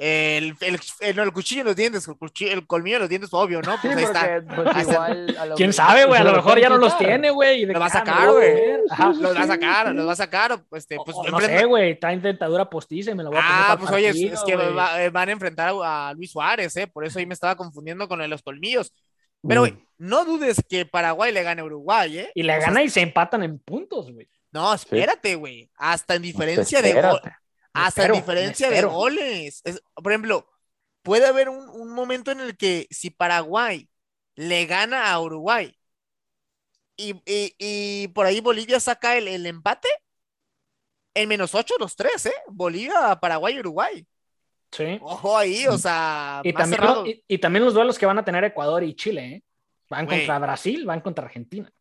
[0.00, 2.06] El, el, el- no, el cuchillo en los dientes.
[2.06, 3.72] El, cuchillo- el colmillo en los dientes, obvio, ¿no?
[3.82, 4.20] Sí, Pues ahí está.
[4.46, 4.92] porque, pues, Ahí está.
[4.94, 6.20] igual a lo ¿Quién mejor sabe, güey?
[6.20, 7.66] A lo mejor ya no los tiene, güey.
[7.66, 8.54] Lo va a sacar, güey.
[9.20, 10.62] Los va a sacar, los va a sacar.
[10.72, 11.90] Este, pues, O- no enfrenta- sé, güey.
[11.90, 14.54] Está en dentadura postiza y me lo voy a poner Ah, pues oye, es, que
[14.54, 16.86] va- eh, van a enfrentar a, a Luis Suárez, ¿eh?
[16.86, 18.92] Por eso ahí me estaba confundiendo con los colmillos.
[19.46, 22.32] Pero, güey, no dudes que Paraguay le gane a Uruguay, ¿eh?
[22.34, 24.28] Y le O sea, gana y se empatan en puntos, güey.
[24.50, 25.70] No, espérate, güey.
[25.76, 27.28] Hasta en diferencia de Espérate.
[27.28, 27.34] go-
[27.74, 29.60] hasta espero, en diferencia de goles.
[29.64, 30.48] Es- por ejemplo,
[31.02, 33.88] puede haber un, un momento en el que si Paraguay
[34.34, 35.74] le gana a Uruguay
[36.96, 39.88] y, y- y por ahí Bolivia saca el, el empate.
[41.14, 42.34] En menos 8 los tres, ¿eh?
[42.48, 44.06] Bolivia, Paraguay y Uruguay.
[44.70, 44.98] Sí.
[45.02, 47.06] Ojo ahí, o sea, Y también, cerrado.
[47.06, 49.42] y, y también los duelos que van a tener Ecuador y Chile, ¿eh?
[49.90, 51.72] Van contra Brasil, van contra Argentina.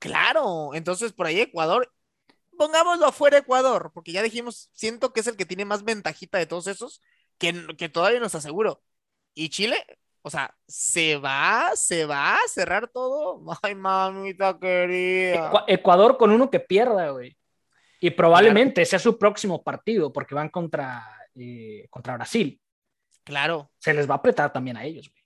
[0.00, 1.92] Claro, entonces por ahí Ecuador,
[2.56, 6.46] pongámoslo afuera Ecuador, porque ya dijimos, siento que es el que tiene más ventajita de
[6.46, 7.00] todos esos,
[7.38, 8.82] que, que todavía no está seguro.
[9.34, 9.84] Y Chile,
[10.22, 13.40] o sea, se va, se va a cerrar todo.
[13.62, 15.50] Ay, mamita querida.
[15.52, 17.36] Ecua- Ecuador con uno que pierda, güey.
[18.00, 21.04] Y probablemente sea su próximo partido, porque van contra,
[21.40, 22.60] eh, contra Brasil.
[23.24, 23.70] Claro.
[23.78, 25.22] Se les va a apretar también a ellos, güey.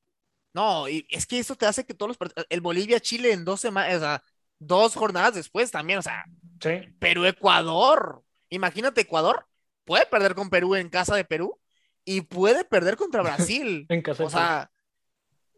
[0.55, 3.61] No, y es que eso te hace que todos los partidos, el Bolivia-Chile en dos
[3.61, 4.22] semanas, o sea,
[4.59, 6.25] dos jornadas después también, o sea,
[6.61, 6.70] Sí.
[6.98, 8.22] Perú-Ecuador.
[8.51, 9.46] Imagínate, Ecuador
[9.85, 11.59] puede perder con Perú en casa de Perú
[12.05, 13.87] y puede perder contra Brasil.
[13.88, 14.70] En casa de O sea,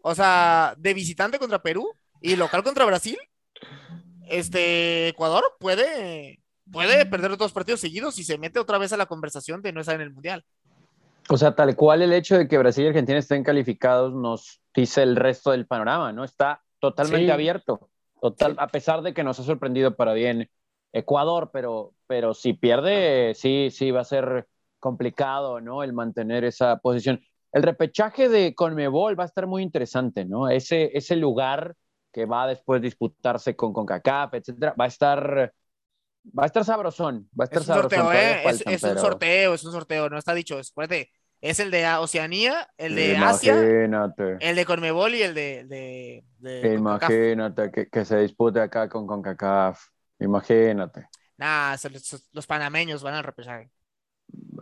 [0.03, 1.90] o sea, de visitante contra Perú
[2.21, 3.19] y local contra Brasil,
[4.29, 9.07] este Ecuador puede, puede perder dos partidos seguidos y se mete otra vez a la
[9.07, 10.44] conversación de no estar en el mundial.
[11.29, 15.03] O sea, tal cual el hecho de que Brasil y Argentina estén calificados nos dice
[15.03, 16.24] el resto del panorama, ¿no?
[16.24, 17.31] Está totalmente Sí.
[17.31, 17.88] abierto,
[18.20, 20.50] total, a pesar de que nos ha sorprendido para bien
[20.92, 24.46] Ecuador, pero, pero si pierde, sí, sí va a ser
[24.79, 25.83] complicado, ¿no?
[25.83, 27.20] El mantener esa posición.
[27.53, 30.48] El repechaje de Conmebol va a estar muy interesante, ¿no?
[30.50, 31.74] Ese, ese lugar
[32.12, 35.53] que va a después disputarse con CONCACAF, etcétera, va a estar,
[36.26, 37.98] va a estar sabrosón, va a estar Es un sabrosón.
[38.00, 38.37] sorteo, ¿eh?
[38.38, 40.58] Es, faltan, es un pero- sorteo, es un sorteo, no está dicho.
[40.58, 41.10] Acuérdate,
[41.40, 46.74] es el de Oceanía, el de Asia, el de Conmebol y el de, de, de.
[46.74, 49.80] Imagínate que, que se dispute acá con CONCACAF.
[50.20, 51.08] Imagínate.
[51.37, 53.70] Nah, los, los panameños van al repechaje.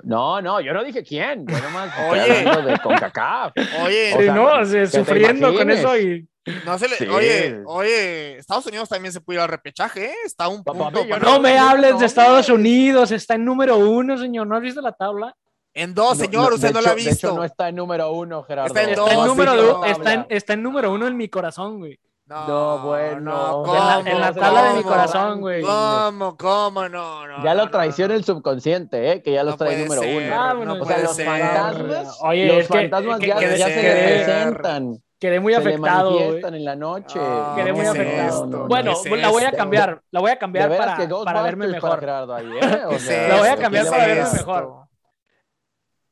[0.02, 1.46] No, no, yo no dije quién.
[1.46, 2.44] Yo nomás Oye.
[2.44, 3.52] de CONCACAF.
[3.84, 6.28] Oye, O Sí, sea, no, sí, te sufriendo con eso y
[6.66, 7.06] no se le, Sí.
[7.06, 10.14] oye, oye, Estados Unidos también se puede ir al repechaje, ¿eh?
[10.24, 11.18] Está un Papá, punto.
[11.20, 12.48] no me hables no, de Estados.
[12.48, 14.46] Unidos, está en número uno, señor.
[14.48, 15.36] ¿No has visto la tabla?
[15.74, 17.26] En dos, señor, no, usted de no hecho- lo ha De visto.
[17.28, 18.66] hecho, no está en número uno, Gerardo.
[18.66, 21.16] Está en Está, dos, en sí, número du- está, en, está en número uno en
[21.16, 21.98] mi corazón, güey.
[22.46, 23.64] No, bueno.
[23.64, 25.62] no, En la- en tabla de mi corazón, güey.
[25.62, 26.36] ¿Cómo?
[26.36, 26.88] ¿Cómo?
[26.88, 27.44] No, no.
[27.44, 29.22] Ya lo traiciona no, el subconsciente, ¿eh?
[29.22, 30.22] Que ya los No trae número ser.
[30.26, 30.36] uno.
[30.36, 30.78] Vámonos.
[30.78, 31.26] no o sea, los ser.
[31.26, 34.96] fantasmas, Oye, los es fantasmas que- ya, que- ya que- se que- representan.
[35.20, 36.20] Quedé muy se le afectado, güey.
[36.20, 37.20] manifiestan en la noche.
[37.22, 38.44] Ah, Quedé muy ¿qué es afectado.
[38.44, 38.66] esto?
[38.66, 41.68] Bueno, ¿Qué es la voy a cambiar, la voy a cambiar para, que para verme
[41.68, 42.00] mejor.
[42.00, 42.50] Gerardo ahí, ¿eh?
[42.86, 44.36] O ¿Qué es sea, La voy a cambiar ¿Qué para verme esto?
[44.36, 44.82] mejor.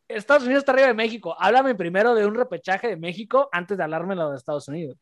[0.06, 1.37] Estados Unidos está arriba de México.
[1.38, 4.96] Háblame primero de un repechaje de México antes de hablarme de Estados Unidos.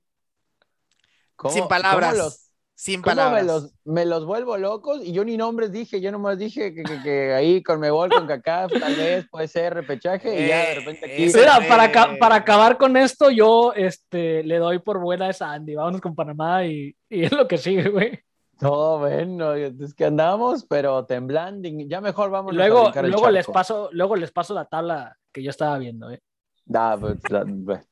[1.39, 2.11] ¿Cómo- Sin palabras.
[2.11, 3.43] cómo los- Sin ¿Cómo palabras.
[3.43, 5.01] me los, me los vuelvo locos?
[5.05, 8.27] Y yo ni nombres dije, yo nomás dije que, que, que ahí con Mebol, con
[8.27, 11.25] CACAF, tal vez puede ser repechaje y ya de repente aquí.
[11.25, 15.75] Eh, para, para acabar con esto, yo este, le doy por buena esa Andy.
[15.75, 18.21] Vámonos con Panamá y, y es lo que sigue, güey.
[18.61, 21.69] Todo bueno, es que andamos, pero temblando.
[21.87, 25.79] Ya mejor vamos Luego, luego, les paso, luego les paso la tabla que yo estaba
[25.79, 26.11] viendo.
[26.11, 26.21] ¿eh?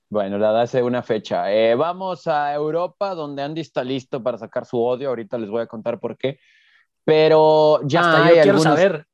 [0.09, 1.53] Bueno, la da hace una fecha.
[1.53, 5.09] Eh, vamos a Europa, donde Andy está listo para sacar su odio.
[5.09, 6.39] Ahorita les voy a contar por qué.
[7.05, 9.07] Pero ya Hasta hay yo quiero algunos- saber.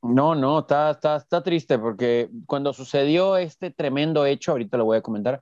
[0.00, 4.98] No, no, está, está, está triste porque cuando sucedió este tremendo hecho, ahorita lo voy
[4.98, 5.40] a comentar,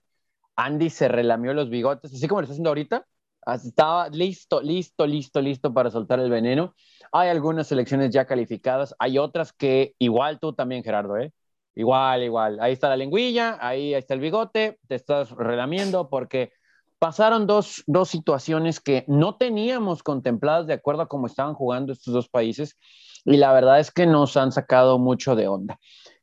[0.56, 3.04] Andy se relamió los bigotes, así como lo está haciendo ahorita.
[3.46, 6.74] Estaba listo, listo, listo, listo para soltar el veneno.
[7.12, 11.32] Hay algunas selecciones ya calificadas, hay otras que igual tú también, Gerardo, ¿eh?
[11.76, 12.58] Igual, igual.
[12.60, 16.52] Ahí está la lengüilla, ahí está el bigote, te estás relamiendo porque
[16.98, 22.14] pasaron dos, dos situaciones que no teníamos contempladas de acuerdo a cómo estaban jugando estos
[22.14, 22.78] dos países
[23.26, 25.78] y la verdad es que nos han sacado mucho de onda.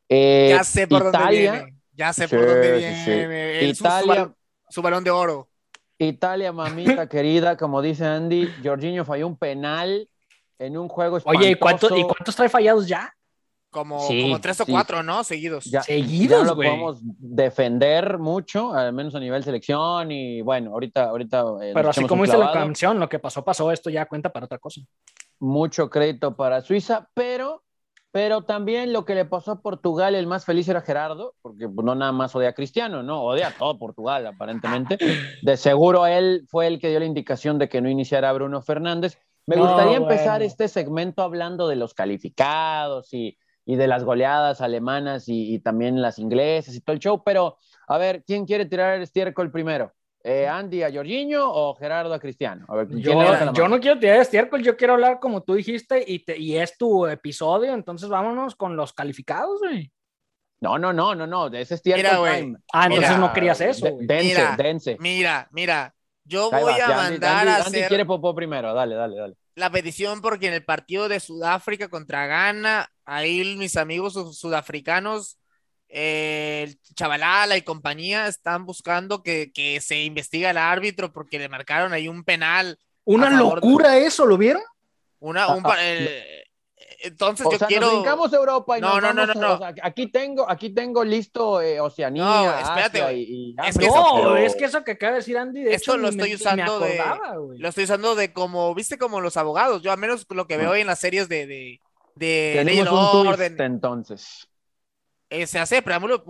[0.10, 1.78] Eh, Ya sé por dónde Italia, viene.
[1.94, 3.12] Ya sé Sí, por dónde sí, sí.
[3.12, 3.76] viene.
[3.76, 4.34] Su- Italia,
[4.70, 5.50] su balón de oro.
[6.00, 10.10] Italia, mamita querida, como dice Andy, Jorginho falló un penal
[10.58, 11.40] en un juego espantoso.
[11.44, 13.14] Oye, ¿y, cuánto- ¿y cuántos trae fallados ya?
[13.74, 14.72] Como, Sí, como tres o sí.
[14.72, 15.24] cuatro, ¿no?
[15.26, 15.66] Seguidos.
[15.66, 20.72] Ya, Seguidos, ya no lo podemos defender mucho, al menos a nivel selección y bueno,
[20.72, 21.44] ahorita, ahorita.
[21.64, 24.46] eh, Pero así como dice la canción, lo que pasó, pasó, esto ya cuenta para
[24.46, 24.80] otra cosa.
[25.40, 27.64] mucho crédito para Suiza, pero,
[28.12, 31.84] pero también lo que le pasó a Portugal, el más feliz era Gerardo, porque pues,
[31.84, 34.98] no nada más odia a Cristiano, no, odia a todo Portugal aparentemente.
[35.42, 39.18] De seguro él fue el que dio la indicación de que no iniciara Bruno Fernández.
[39.46, 40.46] Me No, gustaría empezar bueno.
[40.46, 46.02] este segmento hablando de los calificados y, y de las goleadas alemanas y, y también
[46.02, 49.94] las inglesas y todo el show, pero a ver, ¿quién quiere tirar el estiércol primero?
[50.26, 52.66] Eh, ¿Andy a Jorginho o Gerardo a Cristiano?
[52.70, 56.04] A ver, ¿quién Yo, yo no quiero tirar estiércol, yo quiero hablar como tú dijiste
[56.08, 59.92] y, te- y es tu episodio, entonces vámonos con los calificados, güey.
[60.62, 62.42] No, no, no, no, no, de ese estiércol Mira, güey.
[62.42, 62.58] time.
[62.72, 64.08] Ah, entonces Mira, no querías eso, güey.
[64.08, 64.98] dense, Mira, dense.
[65.00, 65.94] Mira, mira.
[66.24, 68.96] Yo Ahí voy va, a Andy- mandar Andy, a Andy hacer quiere popó primero, dale,
[68.96, 69.36] dale, dale.
[69.56, 75.38] la petición porque en el partido de Sudáfrica contra Ghana, ahí mis amigos su- sudafricanos,
[75.90, 81.50] eh, el Chavalala y compañía están buscando que, que se investigue al árbitro porque le
[81.50, 82.80] marcaron ahí un penal.
[83.06, 84.62] Una A favor de- locura eso, ¿lo vieron?
[85.20, 86.44] Una, un Ah, pa- ah, eh,
[87.04, 87.86] entonces O yo sea, quiero.
[87.88, 89.54] nos brincamos a Europa y No, nos no, no, no, a- no.
[89.54, 93.78] o sea, aquí tengo, aquí tengo listo eh, Oceanía, No, espérate, Asia y, y Es
[93.78, 96.04] que no, pero- es que eso que acaba de decir Andy, de Esto hecho, lo
[96.04, 97.60] me- estoy me usando de- acordaba, güey.
[97.60, 99.82] Lo estoy usando de como, viste, como los abogados.
[99.82, 101.80] Yo, al menos lo que veo hoy en las series de, de,
[102.16, 104.48] de Tenemos un Orden, twist entonces.
[105.30, 106.24] eh, se hace preámbulo.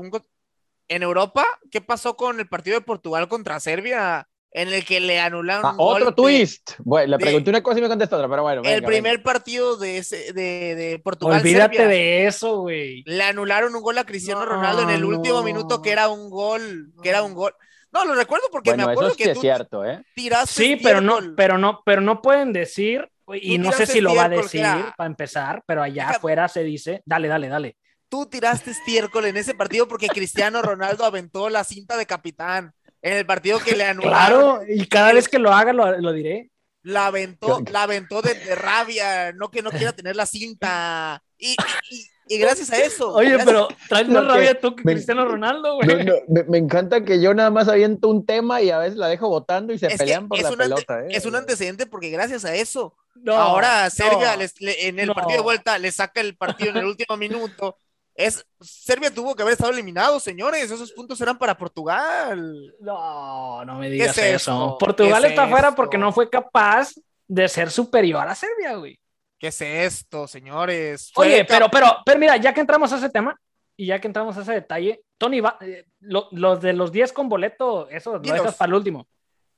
[0.90, 4.28] En Europa, ¿qué pasó con el partido de Portugal contra Serbia?
[4.56, 6.74] En el que le anularon Ah, otro de- twist.
[6.80, 8.62] Bueno, le de- pregunté una cosa y me contestó otra, pero bueno.
[8.64, 9.24] el primer venga.
[9.24, 11.40] partido de, ese, de, de Portugal.
[11.40, 13.02] Olvídate Serbia, de eso, güey.
[13.08, 15.44] Le anularon un gol a Cristiano No, Ronaldo en el último no.
[15.44, 17.56] minuto que era un gol, que era un gol.
[17.92, 20.04] No, lo recuerdo porque Bueno, me eso acuerdo sí que es tú cierto, ¿eh?
[20.14, 23.10] tiraste Sí, pero no, pero no, pero no pueden decir,
[23.42, 26.64] y no sé si lo va a decir era- para empezar, pero allá afuera se
[26.64, 27.78] dice, dale, dale, dale.
[28.10, 33.14] tú tiraste estiércol en ese partido porque Cristiano Ronaldo aventó la cinta de capitán en
[33.18, 34.58] el partido que le anularon.
[34.60, 36.52] Claro, y cada vez que lo haga lo, lo diré.
[36.84, 41.24] La aventó, la aventó de, de rabia, no que no quiera tener la cinta.
[41.38, 41.56] Y,
[41.90, 43.14] y- y gracias a eso.
[43.14, 45.88] Oye, gracias- pero traes más rabia tú que me- Cristiano Ronaldo, güey.
[45.88, 48.98] No, no, me, me encanta que yo nada más aviento un tema y a veces
[48.98, 51.08] la dejo votando y se es, pelean por es la un ante- pelota, ¿eh?
[51.12, 54.40] es un antecedente porque gracias a eso, No, ahora Serbia no.
[54.40, 55.14] les- le- en el no.
[55.16, 57.78] partido de vuelta le saca el partido en el último minuto.
[58.16, 60.70] Es, Serbia tuvo que haber estado eliminado, señores.
[60.70, 62.72] Esos puntos eran para Portugal.
[62.80, 64.52] No, no me ¿Qué digas es eso.
[64.52, 64.78] esto?
[64.78, 66.92] Portugal ¿Qué es está fuera porque no fue capaz
[67.28, 69.00] de ser superior a Serbia, güey.
[69.44, 71.12] ¿Qué es esto, señores?
[71.14, 73.38] Fue Oye, pero, pero, pero mira, ya que entramos a ese tema
[73.76, 77.12] y ya que entramos a ese detalle, Tony, va, eh, lo- los de los 10
[77.12, 78.38] con boleto, eso lo Dilos.
[78.40, 79.06] dejas para el último.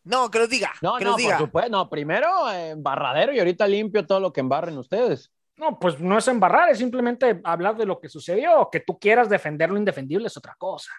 [0.05, 0.71] No, que los diga.
[0.81, 1.37] No, que no, los diga.
[1.37, 1.69] por supuesto.
[1.69, 5.31] No, primero eh, embarradero y ahorita limpio todo lo que embarren ustedes.
[5.57, 9.29] No, pues no es embarrar, es simplemente hablar de lo que sucedió, que tú quieras
[9.29, 10.89] defender lo indefendible es otra cosa.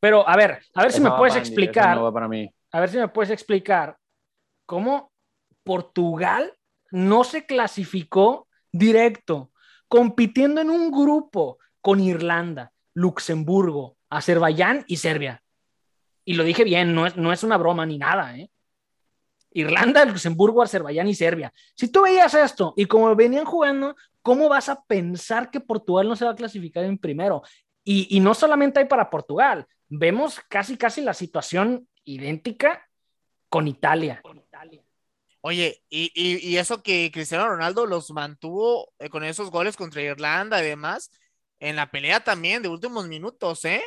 [0.00, 2.52] Pero a ver, a ver si me puedes explicar, no va para mí.
[2.72, 3.96] a ver si me puedes explicar
[4.66, 5.12] cómo
[5.62, 6.52] Portugal
[6.92, 9.50] no se clasificó directo,
[9.88, 15.42] compitiendo en un grupo con Irlanda, Luxemburgo, Azerbaiyán y Serbia.
[16.24, 18.50] Y lo dije bien, no es, no es una broma ni nada, ¿eh?
[19.50, 21.52] Irlanda, Luxemburgo, Azerbaiyán y Serbia.
[21.74, 26.14] Si tú veías esto y como venían jugando, ¿cómo vas a pensar que Portugal no
[26.14, 27.42] se va a clasificar en primero?
[27.84, 32.88] Y, y no solamente hay para Portugal, vemos casi, casi la situación idéntica
[33.48, 34.22] con Italia.
[35.44, 40.00] Oye, y, y- y eso que Cristiano Ronaldo los mantuvo eh, con esos goles contra
[40.00, 41.10] Irlanda y demás,
[41.60, 43.82] en la pelea también de últimos minutos, ¿eh?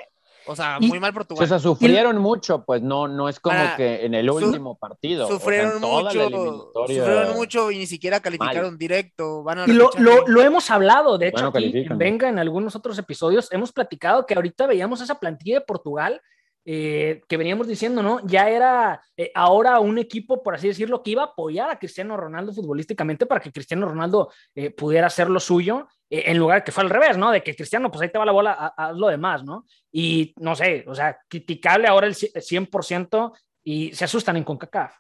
[0.48, 1.48] O sea, muy mal O Portugal.
[1.48, 5.24] sea, sufrieron mucho, pues no, no es como Para- que en el su- último partido.
[5.24, 9.42] o sea, en Sufrieron toda la mucho, eliminatoria- sufrieron mucho y ni siquiera calificaron directo.
[9.42, 10.04] Van a Y lo, repechaje.
[10.04, 11.98] lo- lo hemos hablado, de hecho, Bueno, aquí en califican.
[11.98, 16.22] Venga, en algunos otros episodios, hemos platicado que ahorita veíamos esa plantilla de Portugal
[16.66, 18.20] eh, que veníamos diciendo, ¿no?
[18.26, 22.18] Ya era eh, ahora un equipo, por así decirlo, que iba a apoyar a Cristiano
[22.18, 26.72] Ronaldo futbolísticamente para que Cristiano Ronaldo eh, pudiera hacer lo suyo, eh, en lugar que
[26.72, 27.32] fue al revés, ¿no?
[27.32, 29.66] De que Cristiano, pues ahí te va la bola, ha- haz lo demás, ¿no?
[29.92, 34.94] Y no sé, o sea, criticable ahora el 100% y se asustan en CONCACAF.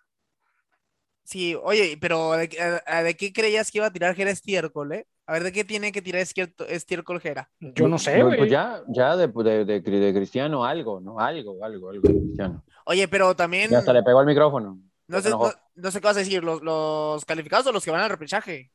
[1.24, 2.62] Sí, oye, pero ¿de, qué-
[3.04, 5.08] ¿de creías que iba a tirar Jera estiércol, eh?
[5.28, 7.50] A ver, ¿de qué tiene que tirar estiércol, Jera?
[7.60, 8.38] Yo no sé, Pues, güey.
[8.38, 11.20] Pues ya, ya de, de, de- de Cristiano algo, ¿no?
[11.20, 12.64] Algo, algo, algo de Cristiano.
[12.86, 14.80] Oye, pero también, Ya hasta le pegó el micrófono.
[15.08, 17.90] no sé, no, no sé qué vas a decir, los, los calificados o los que
[17.92, 18.72] van al repechaje.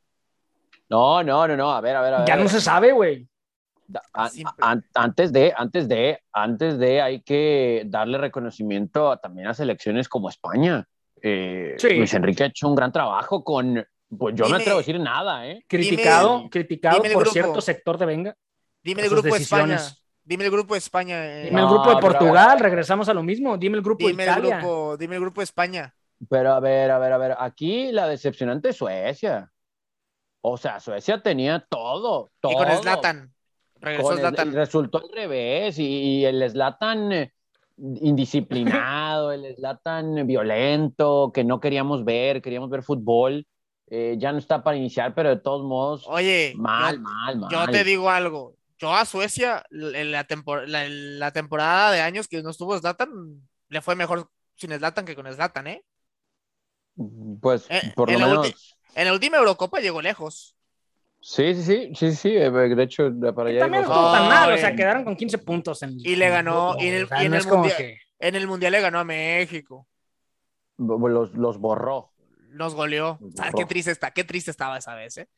[0.88, 2.26] No, no, no, no, a ver, a ver, a ver.
[2.28, 3.28] Ya no se sabe, güey.
[4.92, 10.28] Antes de, antes de, antes de, hay que darle reconocimiento a- también a selecciones como
[10.28, 10.86] España.
[11.22, 11.90] Eh, Sí.
[11.96, 13.84] Luis Enrique ha hecho un gran trabajo con,
[14.18, 15.64] pues yo no me atrevo a decir nada, ¿eh?
[15.68, 17.32] Criticado, Dime- criticado dime por grupo.
[17.32, 18.36] cierto sector de Venga.
[18.82, 19.66] Dime el grupo de España.
[19.74, 20.04] decisiones.
[20.24, 21.26] Dime el grupo de España.
[21.26, 21.44] eh.
[21.44, 23.56] Dime el grupo de Portugal, regresamos a lo mismo.
[23.56, 24.58] Dime el grupo de Dime el Italia.
[24.58, 25.94] grupo, dime el grupo de España.
[26.28, 29.50] Pero a ver, a ver, a ver, aquí la decepcionante es Suecia.
[30.42, 32.52] O sea, Suecia tenía todo, todo.
[32.52, 33.32] Y con Zlatan.
[33.80, 34.52] Regresó Zlatan.
[34.52, 37.32] resultó al revés y, y el Slatan eh,
[38.00, 43.46] indisciplinado, el Slatan violento, que no queríamos ver, queríamos ver fútbol,
[43.90, 47.50] eh, ya no está para iniciar, pero de todos modos, Oye, mal, yo, mal, mal.
[47.50, 48.56] yo te digo algo.
[48.78, 53.10] Yo a Suecia, en la, tempor- la, la temporada de años que no estuvo Zlatan,
[53.68, 55.84] le fue mejor sin Zlatan que con Zlatan, ¿eh?
[57.40, 58.76] Pues Eh, por lo en menos.
[58.94, 60.56] En la última Eurocopa llegó lejos.
[61.20, 64.28] Sí, sí, sí, sí, sí, eh, de hecho, de para allá también no estuvo tan
[64.28, 65.82] mal, o sea, quedaron con 15 puntos.
[65.82, 67.76] En, Y le en ganó- y en el- o sea, y en no el mundial-
[67.76, 69.86] que- En el Mundial le ganó a México.
[70.78, 72.10] los, los borró.
[72.50, 73.18] Nos goleó.
[73.34, 73.58] ¿Sabes borró.
[73.58, 74.10] qué triste está?
[74.10, 75.28] Qué triste estaba esa vez, ¿eh?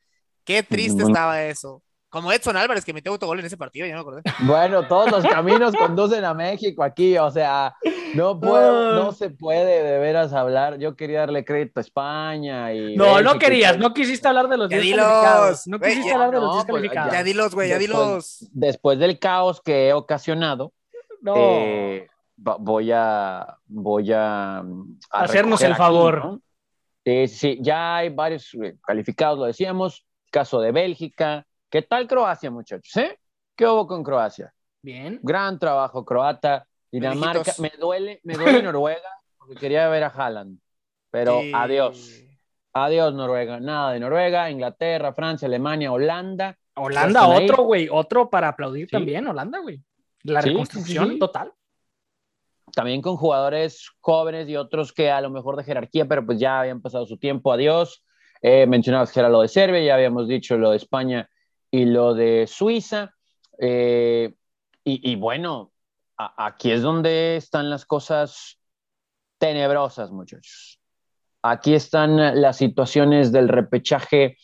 [0.44, 1.08] Qué triste Bueno.
[1.08, 1.82] estaba eso.
[2.08, 4.20] Como Edson Álvarez que metió autogol en ese partido, ya me acordé.
[4.40, 7.74] Bueno, todos los caminos conducen a México aquí, o sea,
[8.14, 10.78] no puedo, no se puede de veras hablar.
[10.78, 12.96] Yo quería darle crédito a España y.
[12.96, 15.66] No, no querías, no quisiste hablar de los Ya 10 dilos, calificados.
[15.68, 17.12] No quisiste ya- hablar de los no, 10 pues, calificados.
[17.14, 18.48] Ya dilos, güey, ya Después- dilos.
[18.52, 20.74] Después del caos que he ocasionado,
[21.22, 21.34] No.
[21.36, 24.64] eh, voy a voy a, a
[25.12, 26.24] Hacernos el aquí, favor.
[26.26, 26.41] ¿no?
[27.04, 30.04] Sí, sí, ya hay varios eh, calificados, lo decíamos.
[30.30, 31.44] Caso de Bélgica.
[31.68, 32.96] ¿Qué tal Croacia, muchachos?
[32.96, 33.18] ¿Eh?
[33.56, 34.52] ¿Qué hubo con Croacia?
[34.82, 35.18] Bien.
[35.22, 36.66] Gran trabajo, croata.
[36.90, 37.52] Dinamarca.
[37.58, 40.58] Me duele, me duele Noruega porque quería ver a Haaland.
[41.10, 41.52] Pero Sí.
[41.54, 42.22] adiós.
[42.74, 43.60] Adiós, Noruega.
[43.60, 46.56] Nada de Noruega, Inglaterra, Francia, Alemania, Holanda.
[46.74, 47.88] Holanda, otro, güey.
[47.90, 48.92] Otro para aplaudir Sí.
[48.92, 49.82] también, Holanda, güey.
[50.22, 51.52] La reconstrucción total.
[52.74, 56.60] También con jugadores jóvenes y otros que a lo mejor de jerarquía, pero pues ya
[56.60, 57.52] habían pasado su tiempo.
[57.52, 58.04] Adiós.
[58.40, 61.28] Eh, mencionabas que era lo de Serbia, ya habíamos dicho lo de España
[61.70, 63.14] y lo de Suiza.
[63.58, 64.34] Eh,
[64.84, 65.70] y, y bueno,
[66.16, 68.58] a- aquí es donde están las cosas
[69.38, 70.80] tenebrosas, muchachos.
[71.42, 74.36] Aquí están las situaciones del repechaje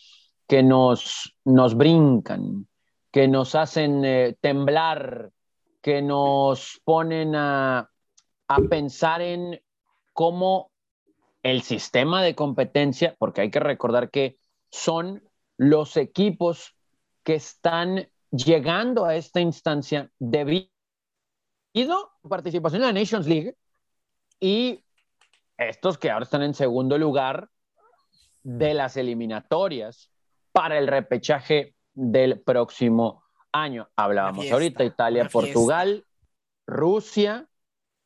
[0.46, 2.68] que nos, nos brincan,
[3.10, 5.30] que nos hacen eh, temblar,
[5.82, 7.88] que nos ponen a,
[8.48, 9.60] a pensar en
[10.12, 10.72] cómo
[11.42, 14.38] el sistema de competencia, porque hay que recordar que
[14.70, 15.22] son
[15.56, 16.74] los equipos
[17.22, 20.70] que están llegando a esta instancia debido
[21.74, 23.56] a participación en la Nations League
[24.40, 24.84] y
[25.56, 27.50] estos que ahora están en segundo lugar
[28.42, 30.10] de las eliminatorias
[30.52, 33.88] para el repechaje del próximo año.
[33.96, 35.28] Hablábamos fiesta, ahorita Italia.
[35.30, 36.06] Portugal,
[36.66, 37.48] Rusia,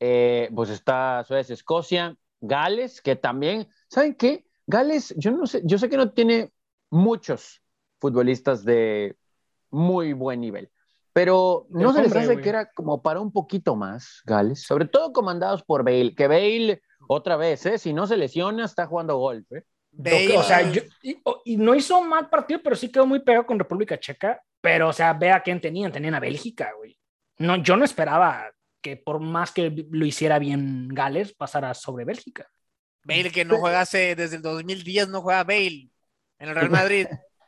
[0.05, 4.45] eh, pues está Suecia, Escocia, Gales, que también, ¿saben qué?
[4.67, 6.51] Gales, yo no sé, yo sé que no tiene
[6.91, 7.63] muchos
[8.01, 9.17] futbolistas de
[9.71, 10.73] muy buen nivel,
[11.13, 15.13] pero no se les hace que era como para un poquito más, Gales, sobre todo
[15.13, 17.79] comandados por Bale, que Bale, otra vez, ¿eh?
[17.79, 19.47] si no se lesiona, está jugando golf.
[19.53, 19.63] ¿eh?
[19.93, 20.83] Bale, O sea, yo-
[21.45, 24.43] y, no hizo mal partido, pero sí quedó muy pegado con República Checa.
[24.61, 25.93] Pero, o sea, ve a quién tenían.
[25.93, 26.97] Tenían a Bélgica, güey.
[27.39, 28.49] No, yo no esperaba
[28.83, 32.49] que por más que lo hiciera bien Gales, pasara sobre Bélgica.
[33.05, 35.89] Bale que no juega hace, desde el 2010 no juega Bale.
[36.39, 37.07] En el Real Madrid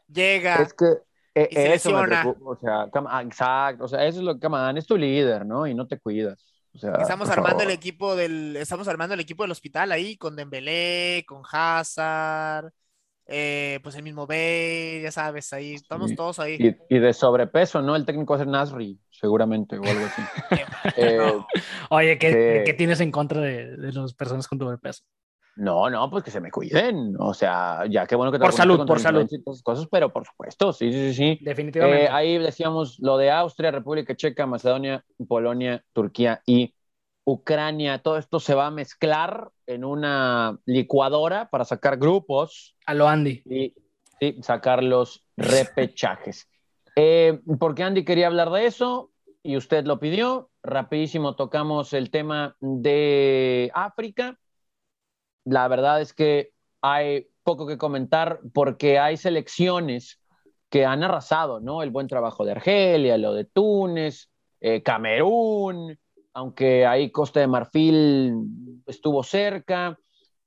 [0.09, 0.62] llega.
[0.62, 0.87] Es que
[1.35, 2.22] eh, Y se eso me lesiona.
[2.22, 5.45] preocupa, o sea, ah, exacto, o sea, eso es lo que Camadán es tu líder,
[5.45, 5.66] ¿no?
[5.66, 6.45] Y no te cuidas.
[6.72, 7.70] O sea, Estamos armando favor.
[7.70, 12.70] el equipo del, estamos armando el equipo del hospital ahí con Dembélé, con Hazard,
[13.26, 16.16] eh, pues el mismo Bale, ya sabes, ahí estamos Sí.
[16.16, 16.56] todos ahí.
[16.88, 17.96] Y, y de sobrepeso, ¿no?
[17.96, 20.22] El técnico va a ser Nasri, seguramente, o algo así.
[20.96, 21.18] Eh,
[21.90, 22.64] Oye, ¿qué, Sí.
[22.70, 25.02] qué tienes en contra de, de las personas con sobrepeso?
[25.56, 27.14] no, no, pues que se me cuiden.
[27.18, 29.24] O sea, ya qué bueno que te Por salud, por salud.
[29.30, 31.14] y todas esas cosas, pero por supuesto, sí, sí, sí.
[31.14, 31.44] sí.
[31.44, 32.04] Definitivamente.
[32.06, 36.74] Eh, ahí decíamos lo de Austria, República Checa, Macedonia, Polonia, Turquía y
[37.24, 38.02] Ucrania.
[38.02, 43.42] Todo esto se va a mezclar en una licuadora para sacar grupos a lo Andy.
[43.46, 43.74] y
[44.20, 46.48] sí, sacar los repechajes.
[46.96, 49.10] Eh, porque Andy quería hablar de eso
[49.42, 50.52] y usted lo pidió.
[50.62, 54.38] Rapidísimo tocamos el tema de África.
[55.44, 56.52] La verdad es que
[56.82, 60.20] hay poco que comentar porque hay selecciones
[60.70, 61.82] que han arrasado, ¿no?
[61.82, 65.98] El buen trabajo de Argelia, lo de Túnez, eh, Camerún,
[66.35, 68.35] aunque ahí Costa de Marfil
[68.87, 69.99] estuvo cerca.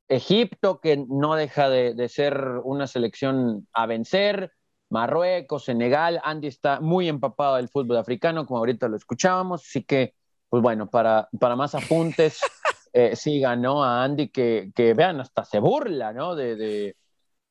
[0.10, 4.54] Egipto, que no deja de, de ser una selección a vencer,
[4.90, 10.14] Marruecos, Senegal, Andy está muy empapado del fútbol africano, como ahorita lo escuchábamos, así que,
[10.50, 12.40] pues bueno, para, para más apuntes,
[12.94, 13.84] eh, sigan, ¿no?
[13.84, 16.36] A Andy, que, que vean, hasta se burla, ¿no?
[16.36, 16.96] De, de,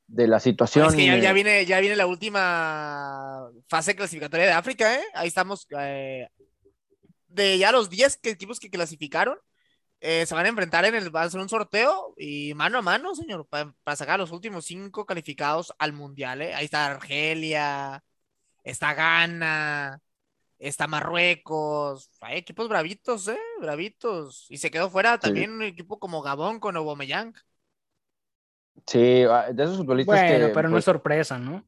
[0.06, 0.86] de la situación.
[0.86, 5.04] es que ya, ya viene, ya viene la última fase clasificatoria de África, ¿eh?
[5.12, 5.66] Ahí estamos.
[5.78, 6.28] eh,
[7.36, 9.38] de ya los 10 que- equipos que clasificaron,
[10.00, 12.82] eh, se van a enfrentar en el, va a ser un sorteo y mano a
[12.82, 16.54] mano, señor, pa- para, sacar los últimos cinco calificados al mundial, ¿eh?
[16.54, 18.04] Ahí está Argelia,
[18.64, 20.00] está Ghana,
[20.58, 23.38] está Marruecos, hay equipos bravitos, ¿eh?
[23.60, 24.46] Bravitos.
[24.50, 27.34] Y se quedó fuera también un equipo como Gabón con Aubameyang.
[28.86, 31.66] Sí, ah, de esos futbolistas Bueno, que, pero no pues, es sorpresa, ¿no?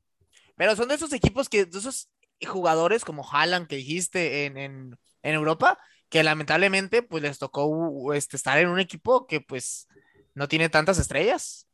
[0.57, 2.09] Pero son de esos equipos que, de esos
[2.47, 8.13] jugadores como Haaland que dijiste en, en, en Europa, que lamentablemente pues les tocó uh,
[8.13, 9.89] este, estar en un equipo que pues
[10.35, 11.69] no tiene tantas estrellas.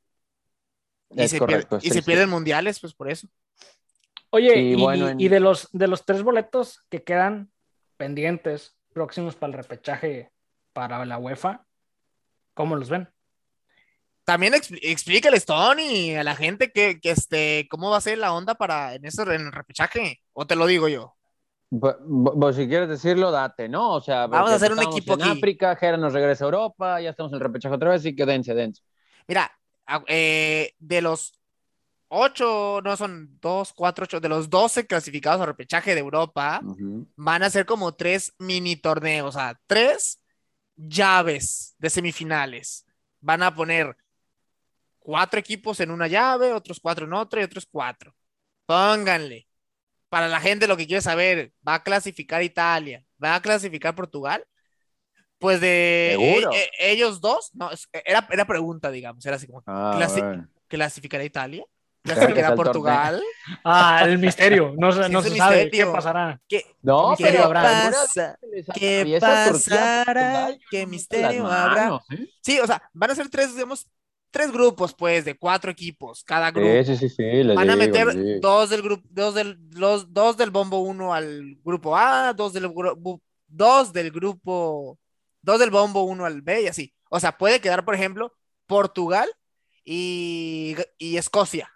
[1.11, 2.03] Y, Es se, correcto, pier- y sí, se sí.
[2.03, 3.29] pierden mundiales, pues por eso.
[4.31, 7.53] Oye, Y y, bueno, en- y de los de los tres boletos que quedan
[7.97, 10.31] pendientes, próximos para el repechaje
[10.73, 11.65] para la UEFA,
[12.55, 13.09] ¿cómo los ven?
[14.25, 18.33] también expl- explícales, Tony, a la gente que, que, este, cómo va a ser la
[18.33, 20.23] onda para en, eso, en el repechaje.
[20.33, 21.15] O te lo digo yo.
[21.81, 23.95] Bu- si quieres decirlo, date, ¿no?
[23.95, 25.31] O sea, Vamos a hacer un equipo en aquí.
[25.31, 28.25] África, Jera nos regresa a Europa, ya estamos en el repechaje otra vez y que
[28.25, 28.83] dense, dense.
[29.27, 29.51] Mira,
[30.07, 31.33] eh, de los
[32.09, 37.09] ocho, no son dos, cuatro, ocho, de los 12 clasificados al repechaje de Europa, Ujú.
[37.17, 40.21] van a ser como tres mini torneos, o sea, tres
[40.77, 42.87] llaves de semifinales.
[43.21, 43.97] Van a poner
[45.01, 48.15] cuatro equipos en una llave, otros cuatro en otra y otros cuatro.
[48.67, 49.47] Pónganle.
[50.15, 53.05] Para la gente lo que quiere saber, ¿va a clasificar Italia?
[53.21, 54.47] ¿Va a clasificar Portugal?
[55.41, 56.53] Pues de ¿Seguro?
[56.53, 60.21] e- e- ellos dos, no, es- era, era pregunta, digamos, era así como, Ah, Clasi-
[60.23, 60.49] bueno.
[60.69, 61.65] ¿clasificará Italia?
[62.03, 63.21] ¿Clasificará Portugal?
[63.65, 64.19] Ah, el
[64.61, 64.73] misterio.
[64.79, 65.87] No, no se sabe misterio.
[65.87, 66.41] qué pasará.
[66.47, 67.91] ¿Qué, No, ¿Qué pero habrá?
[67.91, 68.39] pasa?
[68.73, 70.57] ¿Qué pasará?
[70.71, 72.01] ¿Qué misterio habrá?
[72.11, 72.29] ¿eh?
[72.41, 73.89] Sí, o sea, van a ser tres, digamos,
[74.35, 76.85] tres grupos, pues, de cuatro equipos, cada grupo.
[76.85, 78.41] Sí, sí, sí, Van a meter digo.
[78.41, 82.69] dos del grupo, dos del, los, dos del bombo uno al grupo A, dos del
[82.69, 84.99] grupo, dos del grupo,
[85.41, 86.93] dos del bombo uno al B y así.
[87.11, 88.35] O sea, puede quedar, por ejemplo,
[88.67, 89.31] Portugal
[89.85, 91.71] y, y Escocia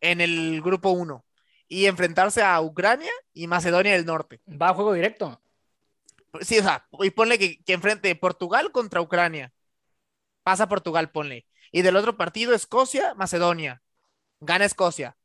[0.00, 1.24] en el grupo uno
[1.66, 4.40] y enfrentarse a Ucrania y Macedonia del Norte.
[4.46, 5.42] Va a juego directo.
[6.42, 9.52] Sí, o sea, y ponle que, que enfrente Portugal contra Ucrania.
[10.50, 11.46] Pasa Portugal, ponle.
[11.70, 13.80] Y del otro partido, Escocia, Macedonia.
[14.40, 15.16] Gana Escocia.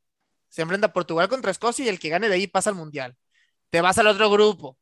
[0.49, 3.17] Se enfrenta Portugal contra Escocia y el que gane de ahí pasa al Mundial.
[3.71, 4.77] Te vas al otro grupo.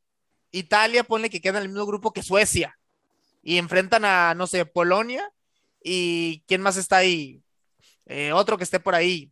[0.51, 2.77] Italia, ponle que queda en el mismo grupo que Suecia.
[3.41, 5.31] Y enfrentan a, no sé, Polonia.
[5.81, 7.41] ¿Y quién más está ahí?
[8.05, 9.31] Eh, otro que esté por ahí.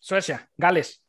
[0.00, 1.00] Suecia, Gales.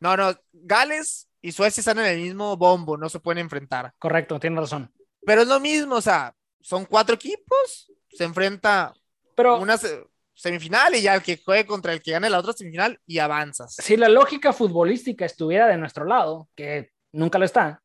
[0.00, 3.94] No, no, Gales y Suecia están en el mismo bombo, no se pueden enfrentar.
[3.98, 4.92] Correcto, tienes razón.
[5.24, 8.92] Pero es lo mismo, o sea, son cuatro equipos, se enfrenta
[9.34, 10.04] Pero una se-
[10.34, 13.74] semifinal y ya el que juegue contra el que gane la otra semifinal y avanzas.
[13.74, 17.82] si la lógica futbolística estuviera de nuestro lado, que nunca lo está,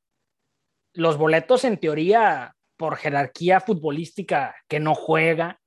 [0.93, 5.59] los boletos en teoría por jerarquía futbolística que no juega,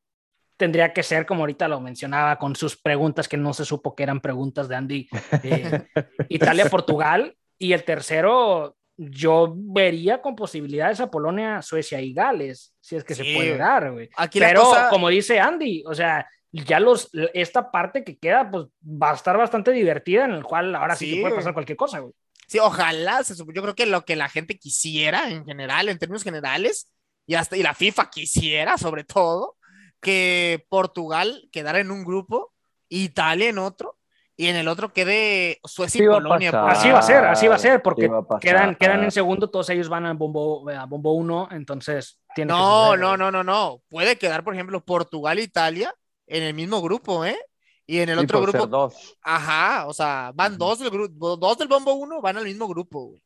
[0.57, 4.03] tendría que ser como ahorita lo mencionaba con sus preguntas que no se supo que
[4.03, 5.09] eran preguntas de Andy,
[5.43, 5.87] eh,
[6.29, 13.05] Italia-Portugal, y el tercero yo vería con posibilidades a Polonia, Suecia y Gales, si es
[13.05, 14.09] que se puede dar, güey.
[14.17, 18.67] Aquí Pero cosa, como dice Andy, o sea, ya los, esta parte que queda, pues
[18.85, 21.77] va a estar bastante divertida, en el cual ahora sí, Sí, que puede pasar cualquier
[21.77, 22.13] cosa, güey.
[22.47, 26.23] sí, ojalá, se yo creo que lo que la gente quisiera en general, en términos
[26.23, 26.91] generales,
[27.27, 29.57] y hasta y la FIFA quisiera sobre todo,
[30.01, 32.53] que Portugal quedara en un grupo,
[32.89, 33.99] Italia en otro,
[34.37, 36.51] y en el otro quede Suecia Sí y Polonia.
[36.67, 39.69] Así va a ser, así va a ser, porque a quedan, quedan en segundo, todos
[39.71, 43.45] ellos van al bombo, a bombo uno, entonces tiene que No, suceder, no, no, no,
[43.45, 43.83] no.
[43.89, 45.95] Puede quedar, por ejemplo, Portugal e Italia
[46.27, 47.39] en el mismo grupo, ¿eh?
[47.87, 49.17] Y en el Sí, otro grupo, dos.
[49.23, 53.09] ajá, o sea, van dos del grupo, dos del bombo uno van al mismo grupo,
[53.09, 53.23] güey.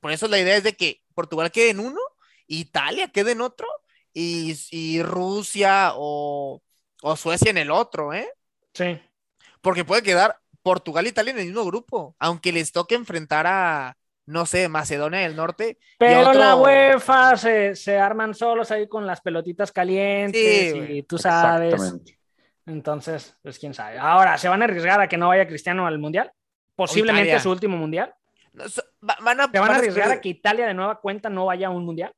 [0.00, 2.00] Por eso la idea es de que Portugal quede en uno,
[2.48, 3.68] Italia quede en otro,
[4.12, 6.60] y, y Rusia o,
[7.02, 8.28] o Suecia en el otro, ¿eh?
[8.74, 9.00] Sí.
[9.62, 13.96] Porque puede quedar Portugal e Italia en el mismo grupo, aunque les toque enfrentar a,
[14.26, 15.78] no sé, Macedonia del Norte.
[15.98, 21.02] Pero otro- la UEFA se, se arman solos ahí con las pelotitas calientes Sí, y
[21.04, 21.94] tú sabes.
[22.66, 23.98] Entonces, pues quién sabe.
[23.98, 26.30] Ahora, ¿se van a arriesgar a que no vaya Cristiano al Mundial?
[26.76, 28.14] Posiblemente su último Mundial.
[28.52, 31.00] No, so- van a, ¿Se van a van a arriesgar a que Italia de nueva
[31.00, 32.12] cuenta no vaya a un Mundial?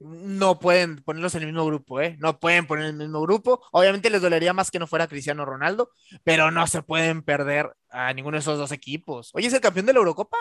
[0.00, 2.16] No pueden ponerlos en el mismo grupo, ¿eh?
[2.20, 3.60] No pueden poner en el mismo grupo.
[3.72, 5.90] Obviamente les dolería más que no fuera Cristiano Ronaldo,
[6.24, 9.30] pero no se pueden perder a ninguno de esos dos equipos.
[9.34, 10.36] Oye, es el campeón de la Eurocopa.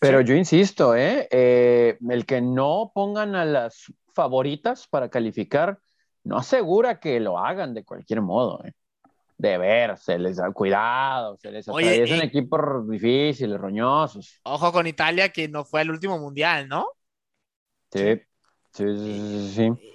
[0.00, 1.28] Pero yo insisto, ¿eh?
[1.30, 5.78] Eh, el que no pongan a las favoritas para calificar
[6.24, 8.64] no asegura que lo hagan de cualquier modo.
[8.64, 8.72] ¿eh?
[9.38, 14.40] De ver, se les da cuidado, se les atraviesan y- equipos difíciles, roñosos.
[14.42, 16.86] Ojo con Italia, que no fue al último mundial, ¿no?
[17.92, 18.20] Sí,
[18.78, 19.48] sí, sí.
[19.48, 19.92] sí, sí.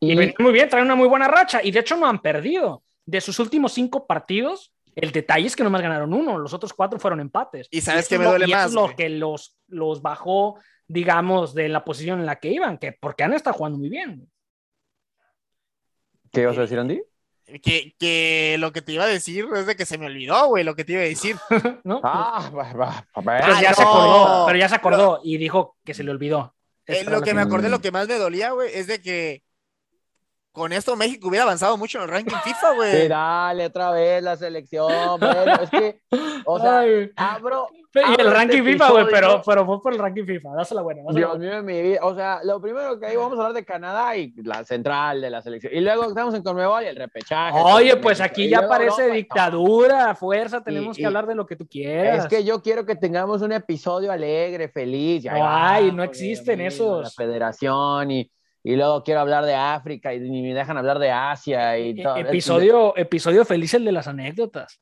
[0.00, 1.60] Y, Y, muy bien, traen una muy buena racha.
[1.62, 2.82] Y de hecho no han perdido.
[3.04, 6.38] De sus últimos cinco partidos, el detalle es que nomás ganaron uno.
[6.38, 7.68] Los otros cuatro fueron empates.
[7.70, 8.96] ¿Y sabes es me lo- duele y eso más, es lo güey?
[8.96, 12.78] que los, los bajó, digamos, de la posición en la que iban.
[12.78, 14.28] Que porque han estado jugando muy bien.
[16.32, 17.02] ¿Qué ibas a decir, Andy?
[17.62, 20.64] Que, que lo que te iba a decir es de que se me olvidó, güey,
[20.64, 21.36] lo que te iba a decir.
[21.84, 22.00] ¿no?
[22.02, 23.40] Ah, va, va, a ver.
[23.40, 26.55] pero, ya ah, se acordó, pero ya se acordó y dijo que se le olvidó.
[26.86, 29.42] Eh, Esa lo que me acordé, lo que más me dolía, güey, es de que
[30.56, 33.02] con esto México hubiera avanzado mucho en el ranking FIFA, güey.
[33.02, 35.20] Sí, dale otra vez la selección.
[35.20, 36.00] Bueno, es que,
[36.46, 37.10] o sea, Ay.
[37.14, 37.68] abro.
[37.94, 40.50] Y abro el ranking este FIFA, güey, pero, pero fue por el ranking FIFA.
[40.54, 41.00] Dásela buena.
[41.02, 41.44] dásela Dios buena.
[41.44, 42.00] mío de mi vida.
[42.02, 45.30] O sea, lo primero que ahí vamos a hablar de Canadá y la central de
[45.30, 45.72] la selección.
[45.74, 47.58] Y luego estamos en Conmebol y el repechaje.
[47.58, 49.14] Oye, pues aquí Y ya parece Europa.
[49.16, 52.24] dictadura, fuerza, tenemos Y- que hablar de lo que tú quieras.
[52.24, 55.24] Es que yo quiero que tengamos un episodio alegre, feliz.
[55.24, 57.02] y ahí No vamos, existen esos.
[57.04, 58.30] La federación y,
[58.68, 62.02] y luego quiero hablar de África y ni me dejan hablar de Asia y E-
[62.02, 62.16] todo.
[62.16, 64.80] episodio, episodio feliz el de las anécdotas.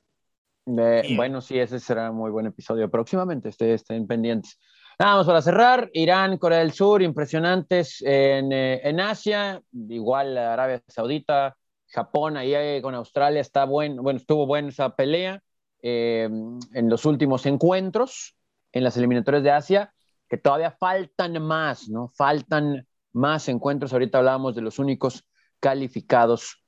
[0.64, 2.91] Bueno, sí, ese será un muy buen episodio.
[2.91, 4.59] Próximamente este- estén pendientes.
[4.99, 10.80] Nada más para cerrar, Irán, Corea del Sur, impresionantes en, eh, en Asia, igual Arabia
[10.89, 11.55] Saudita,
[11.89, 15.43] Japón, ahí eh, con Australia está bueno, bueno, estuvo buena esa pelea
[15.82, 16.30] eh,
[16.72, 18.35] en los últimos encuentros
[18.72, 19.93] en las eliminatorias de Asia,
[20.26, 22.09] que todavía faltan más, ¿no?
[22.16, 23.93] Faltan más encuentros.
[23.93, 25.25] Ahorita hablábamos de los únicos
[25.61, 26.62] calificados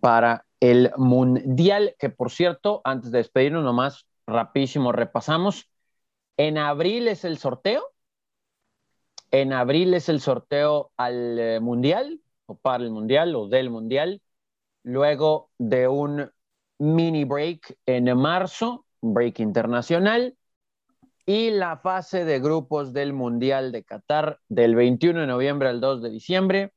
[0.00, 5.70] para el Mundial, que por cierto, antes de despedirnos, nomás rapidísimo repasamos.
[6.36, 7.84] En abril es el sorteo.
[9.30, 14.22] En abril es el sorteo al eh, Mundial, o para el Mundial, o del Mundial.
[14.82, 16.30] Luego de un
[16.78, 20.36] mini break en marzo, break internacional.
[21.26, 26.02] Y la fase de grupos del Mundial de Qatar del 21 de noviembre al 2
[26.02, 26.72] de diciembre.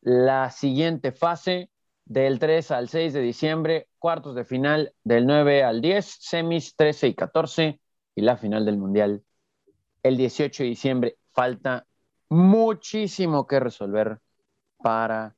[0.00, 1.70] La siguiente fase
[2.04, 7.08] del 3 al 6 de diciembre, cuartos de final del 9 al 10, semis 13
[7.08, 7.80] y 14
[8.14, 9.24] y la final del Mundial
[10.02, 11.18] el 18 de diciembre.
[11.32, 11.86] Falta
[12.28, 14.20] muchísimo que resolver
[14.78, 15.35] para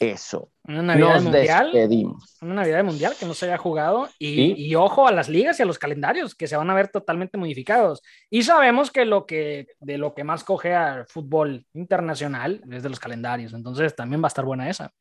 [0.00, 0.50] eso.
[0.64, 1.72] Una Navidad Nos mundial.
[1.72, 2.36] despedimos.
[2.42, 4.08] Una Navidad mundial que no se haya jugado.
[4.18, 4.54] Y, Sí.
[4.56, 7.38] y ojo a las ligas y a los calendarios que se van a ver totalmente
[7.38, 8.02] modificados.
[8.30, 12.88] Y sabemos que lo que de lo que más coge al fútbol internacional es de
[12.90, 13.52] los calendarios.
[13.54, 14.92] Entonces también va a estar buena esa.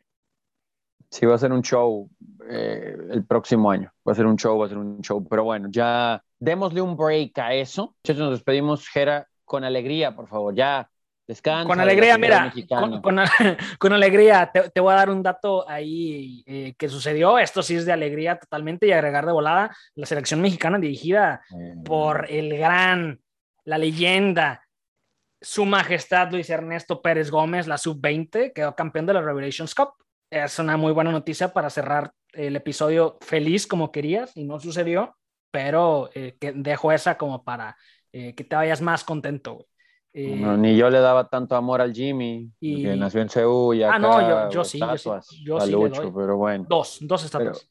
[1.10, 2.10] Sí, va a ser un show
[2.50, 3.92] eh, el próximo año.
[4.08, 5.26] Va a ser un show, va a ser un show.
[5.30, 7.96] Pero bueno, ya démosle un break a eso.
[8.04, 10.54] Muchachos, nos despedimos, Jera, con alegría, por favor.
[10.54, 10.90] Ya,
[11.28, 11.68] descansa.
[11.68, 13.20] Con alegría, mira, con, con-
[13.80, 17.38] con alegría, te, te voy a dar un dato ahí eh, que sucedió.
[17.40, 19.76] Esto sí es de alegría totalmente y agregar de volada.
[19.96, 21.42] La selección mexicana dirigida
[21.84, 23.20] por el gran,
[23.66, 24.64] la leyenda,
[25.42, 29.90] su majestad Luis Ernesto Pérez Gómez, la sub-20, quedó campeón de la Revelations Cup.
[30.32, 35.16] Es una muy buena noticia para cerrar el episodio feliz como querías y no sucedió,
[35.52, 37.78] pero eh, que dejo esa como para
[38.12, 39.54] eh, que te vayas más contento.
[39.56, 39.66] güey.
[40.20, 43.76] Eh, No, ni yo le daba tanto amor al Jimmy, Y- que nació en Seúl
[43.78, 46.12] y Ah, acá, no, yo- yo sí, yo sí, estatuas yo sí le Lucho, doy.
[46.16, 46.66] pero bueno.
[46.68, 47.70] dos, dos estatuas.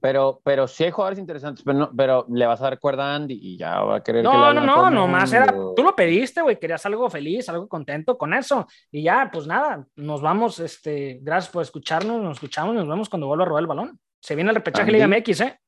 [0.00, 3.16] Pero, pero sí hay jugadores interesantes, pero, no- pero le vas a dar cuerda a
[3.16, 5.82] Andy y ya va a querer que No, no, todo no, el nomás era, tú
[5.82, 8.66] lo pediste, güey, querías algo feliz, algo contento con eso.
[8.92, 13.26] Y ya, pues nada, nos vamos, este, gracias por escucharnos, nos escuchamos, nos vemos cuando
[13.26, 13.98] vuelva a robar el balón.
[14.20, 14.92] Se viene el repechaje Andy.
[14.92, 15.58] Liga MX, ¿eh?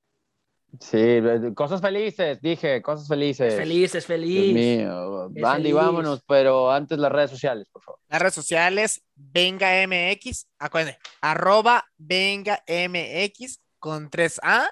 [0.81, 1.19] Sí,
[1.55, 3.55] cosas felices, dije, cosas felices.
[3.55, 4.09] Es feliz, Dios
[4.55, 5.31] mío.
[5.35, 5.75] Es Andy, feliz.
[5.75, 8.01] vámonos, pero antes las redes sociales, por favor.
[8.09, 14.71] Las redes sociales, Venga MX, acuérdense, arroba Venga MX con 3A,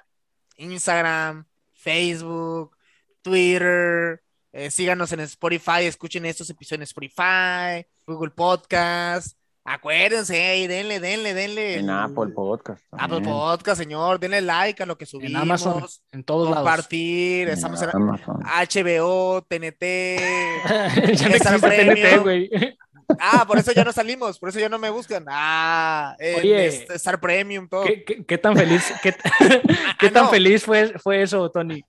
[0.59, 2.77] Instagram, Facebook,
[3.23, 4.23] Twitter,
[4.53, 9.37] eh, síganos en Spotify, escuchen estos episodios en Spotify, Google Podcast,
[9.67, 11.75] acuérdense, ey, denle, denle, denle.
[11.79, 12.83] En el- Apple Podcast.
[12.93, 13.35] Apple también.
[13.35, 16.57] Podcast, señor, denle like a lo que En subimos, Amazon, en todos lados.
[16.65, 18.41] compartir, En estamos en Amazon.
[18.45, 19.83] HBO, TNT,
[21.15, 22.23] ya Star TNT, Premium.
[22.23, 22.51] güey.
[23.21, 25.25] Ah, por eso ya no salimos, por eso ya no me buscan.
[25.29, 26.67] Ah, en Oye.
[26.67, 27.85] este, Star Premium, todo.
[27.85, 29.13] ¿Qué, qué, qué tan feliz, qué,
[30.01, 30.31] qué Ah, tan no.
[30.31, 31.85] feliz fue, fue eso, Tony?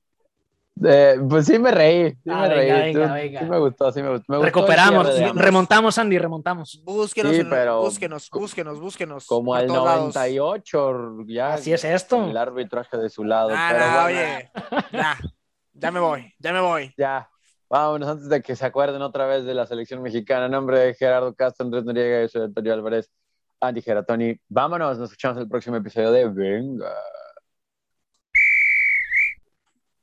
[0.85, 2.71] Eh, pues sí me reí, sí Ah, me reí.
[2.93, 3.39] venga, tú- venga.
[3.39, 4.33] Sí me gustó, sí me gustó.
[4.39, 6.81] Me Recuperamos, remontamos, Andy, remontamos.
[6.83, 9.25] Búsquenos, Sí, en- pero- búsquenos, búsquenos, búsquenos.
[9.25, 9.99] Como al todos lados.
[10.15, 11.53] 98, ya.
[11.53, 12.29] Así es esto.
[12.29, 13.49] El arbitraje de su lado.
[13.53, 14.51] Ah, pero no, bueno, oye,
[14.91, 15.17] ya,
[15.73, 16.93] ya me voy, ya me voy.
[16.97, 17.29] Ya,
[17.69, 20.45] vámonos antes de que se acuerden otra vez de la selección mexicana.
[20.45, 23.09] En nombre de Gerardo Castro, Andrés Noriega, yo soy Antonio Álvarez,
[23.59, 24.39] Andy Geratoni.
[24.49, 26.91] Vámonos, nos escuchamos en el próximo episodio de Venga.